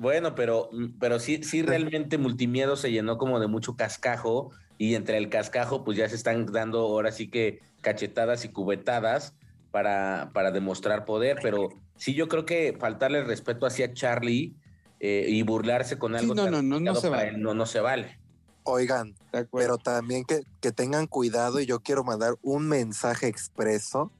Bueno, 0.00 0.34
pero, 0.34 0.68
pero 0.98 1.18
sí, 1.20 1.42
sí 1.42 1.62
realmente 1.62 2.18
Multimiedo 2.18 2.76
se 2.76 2.90
llenó 2.90 3.18
como 3.18 3.40
de 3.40 3.46
mucho 3.46 3.76
cascajo 3.76 4.50
y 4.78 4.94
entre 4.94 5.16
el 5.16 5.30
cascajo 5.30 5.84
pues 5.84 5.96
ya 5.96 6.08
se 6.08 6.16
están 6.16 6.44
dando 6.46 6.80
ahora 6.80 7.12
sí 7.12 7.28
que 7.28 7.60
cachetadas 7.82 8.44
y 8.44 8.48
cubetadas 8.50 9.34
para, 9.70 10.30
para 10.34 10.50
demostrar 10.50 11.04
poder, 11.04 11.38
pero 11.40 11.68
sí 11.96 12.14
yo 12.14 12.28
creo 12.28 12.44
que 12.44 12.76
faltarle 12.78 13.20
el 13.20 13.26
respeto 13.26 13.64
hacia 13.64 13.92
Charlie 13.94 14.54
eh, 15.00 15.26
y 15.28 15.42
burlarse 15.42 15.98
con 15.98 16.12
Sí, 16.12 16.18
algo 16.18 16.34
no, 16.34 16.44
tan 16.44 16.52
no, 16.52 16.62
no, 16.62 16.68
no 16.68 16.74
delicado 16.76 17.00
se 17.00 17.08
vale. 17.08 17.28
él 17.28 17.40
no, 17.40 17.54
no 17.54 17.66
se 17.66 17.80
vale. 17.80 18.18
Oigan, 18.64 19.14
pero 19.52 19.78
también 19.78 20.24
que, 20.24 20.42
que 20.60 20.72
tengan 20.72 21.06
cuidado 21.06 21.60
y 21.60 21.66
yo 21.66 21.80
quiero 21.80 22.02
mandar 22.02 22.34
un 22.42 22.66
mensaje 22.68 23.28
expreso 23.28 24.10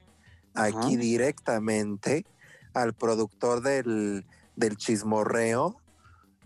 aquí 0.54 0.96
directamente 0.96 2.24
al 2.74 2.94
productor 2.94 3.60
del, 3.62 4.24
del 4.54 4.76
chismorreo 4.76 5.80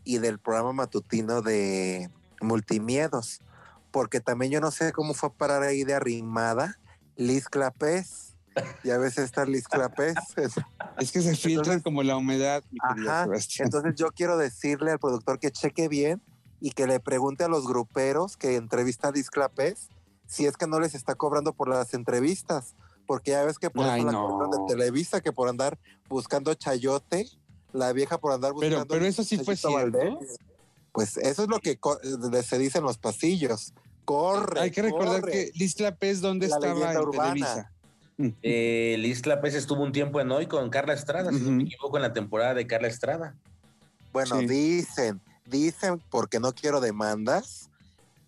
y 0.05 0.19
del 0.19 0.39
programa 0.39 0.73
matutino 0.73 1.43
de 1.43 2.11
Multimiedos, 2.41 3.41
porque 3.91 4.21
también 4.21 4.51
yo 4.53 4.61
no 4.61 4.71
sé 4.71 4.93
cómo 4.93 5.13
fue 5.13 5.29
a 5.29 5.33
parar 5.33 5.63
ahí 5.63 5.85
de 5.85 5.95
arrimada 5.95 6.79
Liz 7.17 7.49
Clapés. 7.49 8.30
Ya 8.85 8.99
ves 8.99 9.19
esta 9.19 9.45
Liz 9.45 9.69
Clapés. 9.69 10.15
es 10.99 11.13
que 11.13 11.23
se 11.23 11.37
filtran 11.37 11.81
como 11.81 12.03
la 12.03 12.17
humedad, 12.17 12.63
mi 12.71 12.79
Ajá. 12.83 13.29
Entonces 13.59 13.95
yo 13.97 14.09
quiero 14.13 14.37
decirle 14.37 14.93
al 14.93 14.99
productor 14.99 15.39
que 15.39 15.51
cheque 15.51 15.89
bien 15.89 16.21
y 16.61 16.73
que 16.73 16.87
le 16.87 17.01
pregunte 17.01 17.45
a 17.45 17.49
los 17.49 17.67
gruperos 17.67 18.37
que 18.37 18.57
entrevista 18.57 19.09
a 19.09 19.13
Disclapés 19.13 19.89
si 20.27 20.47
es 20.47 20.57
que 20.57 20.67
no 20.67 20.79
les 20.79 20.95
está 20.95 21.15
cobrando 21.15 21.53
por 21.53 21.69
las 21.69 21.93
entrevistas. 21.95 22.75
Porque 23.07 23.33
ya 23.33 23.45
ves 23.45 23.59
que 23.59 23.71
por 23.71 23.85
Ay, 23.87 24.01
eso 24.03 24.07
la 24.07 24.13
no. 24.13 24.49
de 24.49 24.73
Televisa, 24.73 25.21
que 25.21 25.33
por 25.33 25.49
andar 25.49 25.79
buscando 26.09 26.55
chayote, 26.55 27.29
la 27.73 27.93
vieja 27.93 28.19
por 28.19 28.33
andar 28.33 28.53
buscando. 28.53 28.77
Pero, 28.77 28.89
pero 28.89 29.07
eso 29.07 29.25
sí 29.25 29.37
fue 29.39 29.57
cierto. 29.57 29.77
Valdés. 29.77 30.39
Pues 30.93 31.17
eso 31.17 31.43
es 31.43 31.49
lo 31.49 31.59
que 31.59 31.79
se 32.45 32.59
dice 32.59 32.79
en 32.79 32.85
los 32.85 32.99
pasillos. 32.99 33.75
Corre. 34.05 34.61
Hay 34.61 34.71
que 34.71 34.83
recordar 34.83 35.23
corre. 35.23 35.33
que 35.33 35.51
Liz 35.55 35.75
Clapés, 35.75 36.21
¿dónde 36.21 36.47
La 36.47 36.57
estaba 36.57 36.93
en. 36.93 37.11
Televisa? 37.11 37.73
Eh, 38.43 38.97
Liz 38.99 39.23
Clapés 39.23 39.55
estuvo 39.55 39.83
un 39.83 39.93
tiempo 39.93 40.21
en 40.21 40.31
hoy 40.31 40.47
con 40.47 40.69
Carla 40.71 40.93
Estrada, 40.95 41.31
si 41.33 41.41
no 41.41 41.51
me 41.53 41.63
equivoco, 41.65 41.97
en 41.97 42.03
la 42.03 42.13
temporada 42.13 42.55
de 42.55 42.67
Carla 42.67 42.89
Estrada. 42.89 43.35
Bueno, 44.13 44.41
Sí. 44.41 44.47
dicen, 44.47 45.21
dicen, 45.47 46.03
porque 46.11 46.41
no 46.41 46.53
quiero 46.53 46.81
demandas, 46.81 47.71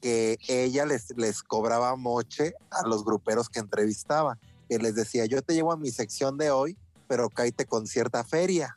que 0.00 0.38
ella 0.48 0.85
les, 0.87 1.16
les 1.16 1.42
cobraba 1.42 1.94
moche 1.96 2.55
a 2.70 2.87
los 2.87 3.05
gruperos 3.05 3.48
que 3.48 3.61
entrevistaba, 3.61 4.38
que 4.68 4.78
les 4.78 4.94
decía, 4.94 5.26
yo 5.26 5.42
te 5.42 5.55
llevo 5.55 5.72
a 5.72 5.76
mi 5.76 5.90
sección 5.90 6.38
de 6.38 6.50
hoy, 6.50 6.76
pero 7.07 7.28
cállate 7.28 7.66
con 7.66 7.87
cierta 7.87 8.24
feria. 8.24 8.74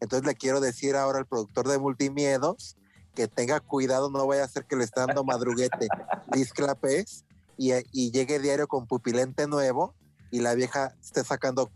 Entonces 0.00 0.26
le 0.26 0.34
quiero 0.34 0.60
decir 0.60 0.96
ahora 0.96 1.18
al 1.18 1.26
productor 1.26 1.68
de 1.68 1.78
Multimiedos 1.78 2.76
que 3.14 3.28
tenga 3.28 3.60
cuidado, 3.60 4.08
no 4.10 4.26
vaya 4.26 4.44
a 4.44 4.48
ser 4.48 4.64
que 4.64 4.76
le 4.76 4.84
esté 4.84 5.00
dando 5.00 5.24
madruguete 5.24 5.88
Liz 6.32 6.52
Clapés 6.52 7.24
y, 7.58 7.72
y 7.92 8.10
llegue 8.12 8.38
diario 8.38 8.66
con 8.66 8.86
pupilente 8.86 9.46
nuevo 9.46 9.94
y 10.30 10.40
la 10.40 10.54
vieja 10.54 10.94
esté 11.02 11.24
sacando 11.24 11.70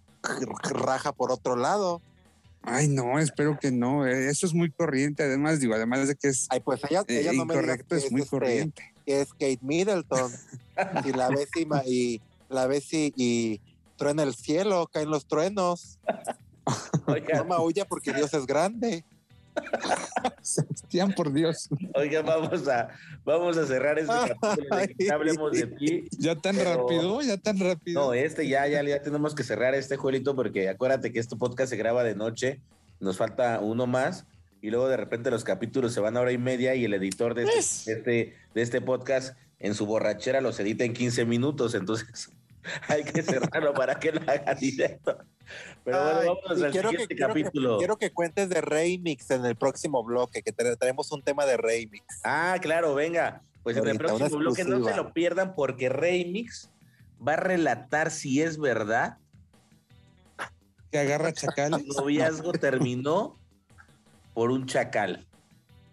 raja 0.71 1.12
por 1.12 1.31
otro 1.33 1.57
lado. 1.57 2.01
Ay, 2.62 2.88
no, 2.88 3.19
espero 3.19 3.59
que 3.61 3.71
no. 3.71 4.07
eh, 4.07 4.31
Eso 4.31 4.47
es 4.47 4.55
muy 4.55 4.71
corriente. 4.71 5.23
Además, 5.23 5.61
digo, 5.61 5.75
además 5.75 6.09
de 6.09 6.14
que 6.17 6.29
es 6.29 6.47
Ay, 6.49 6.61
pues 6.61 6.81
ella, 6.88 7.05
eh, 7.09 7.31
no 7.35 7.45
me 7.45 7.55
incorrecto, 7.55 7.88
que 7.95 7.97
es 7.97 8.11
muy 8.11 8.23
este, 8.23 8.31
corriente. 8.31 8.95
que 9.05 9.21
es 9.21 9.33
Kate 9.33 9.59
Middleton. 9.61 10.33
y 11.05 11.12
la 11.12 11.29
ves 11.29 11.49
y, 11.87 12.21
la 12.49 12.67
ves 12.67 12.93
y, 12.95 13.12
y 13.17 13.61
truena 13.97 14.23
el 14.23 14.35
cielo, 14.35 14.88
caen 14.90 15.11
los 15.11 15.27
truenos. 15.27 15.99
Oigan, 17.07 17.38
No 17.38 17.45
maulla 17.45 17.85
porque 17.85 18.14
Dios 18.14 18.33
es 18.33 18.47
grande. 18.47 19.05
Sebastián, 20.43 21.13
por 21.15 21.33
Dios. 21.33 21.69
oigan, 21.95 22.25
vamos 22.27 22.67
a, 22.69 22.89
vamos 23.25 23.57
a 23.57 23.67
cerrar 23.67 23.99
este 23.99 24.13
capítulo 24.13 24.77
de 24.77 24.89
que 24.89 25.05
ya 25.07 25.15
hablemos 25.15 25.53
de 25.53 25.67
ti. 25.67 26.05
Ya 26.19 26.37
tan 26.37 26.57
Pero- 26.57 26.83
rápido, 26.83 27.23
ya 27.23 27.37
tan 27.37 27.59
rápido. 27.59 28.01
No, 28.01 28.15
este 28.15 28.49
ya, 28.49 28.67
ya, 28.69 28.83
ya 28.83 29.03
tenemos 29.03 29.35
que 29.35 29.43
cerrar 29.43 29.75
este 29.75 29.97
Juelito 29.97 30.35
porque 30.35 30.69
acuérdate 30.69 31.13
que 31.13 31.19
este 31.21 31.37
podcast 31.37 31.71
se 31.71 31.77
graba 31.77 32.05
de 32.05 32.15
noche, 32.15 32.61
nos 33.01 33.17
falta 33.17 33.61
uno 33.61 33.87
más 33.87 34.27
y 34.61 34.71
luego 34.71 34.89
de 34.89 34.97
repente 34.97 35.31
los 35.31 35.45
capítulos 35.45 35.93
se 35.93 36.01
van 36.01 36.17
a 36.17 36.21
hora 36.21 36.33
y 36.33 36.39
media 36.39 36.75
y 36.75 36.85
el 36.85 36.95
editor 36.95 37.35
de 37.35 37.45
este, 37.45 37.91
de 37.93 37.99
este, 37.99 38.35
de 38.55 38.63
este 38.63 38.81
podcast 38.81 39.37
en 39.59 39.75
su 39.75 39.87
borrachera 39.87 40.41
los 40.41 40.59
edita 40.61 40.85
en 40.85 40.93
15 40.95 41.25
minutos, 41.27 41.75
entonces 41.75 42.31
hay 42.88 43.05
que 43.05 43.22
cerrarlo 43.22 43.74
para 43.74 43.98
que 43.98 44.12
lo 44.12 44.20
haga 44.31 44.55
directo. 44.55 45.16
Pero 45.85 46.03
bueno, 46.03 46.20
Ay, 46.20 46.27
vamos 46.29 46.62
al 46.62 46.70
quiero, 46.70 46.90
que, 46.90 46.96
siguiente 46.96 47.14
quiero, 47.16 47.35
que, 47.35 47.42
capítulo. 47.42 47.79
quiero 47.79 47.96
que 47.98 48.11
cuentes 48.12 48.48
de 48.48 48.61
remix 48.61 49.31
en 49.31 49.44
el 49.44 49.56
próximo 49.56 50.02
bloque, 50.02 50.42
que 50.42 50.52
traemos 50.52 51.12
un 51.12 51.23
tema 51.23 51.44
de 51.46 51.56
remix. 51.56 52.04
Ah, 52.25 52.56
claro, 52.60 52.94
venga. 52.94 53.42
Pues 53.62 53.77
en 53.77 53.88
el 53.88 53.98
próximo 53.98 54.38
bloque 54.38 54.65
no 54.65 54.85
se 54.85 54.94
lo 54.94 55.12
pierdan 55.15 55.54
porque 55.54 55.88
Remix 55.88 56.71
va 57.27 57.33
a 57.33 57.37
relatar 57.37 58.10
si 58.10 58.42
es 58.42 58.58
verdad 58.58 59.17
Que 60.90 60.98
agarra 60.98 61.33
chacales. 61.33 61.81
el 61.81 61.87
noviazgo 61.96 62.52
terminó 62.52 63.38
por 64.35 64.50
un 64.50 64.67
chacal. 64.67 65.27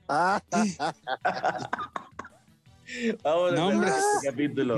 Ah, 0.09 0.41
Vamos 3.24 3.53
No, 3.53 3.69
a 3.69 3.80
ver 3.80 3.88
este 3.89 4.30
capítulo. 4.30 4.76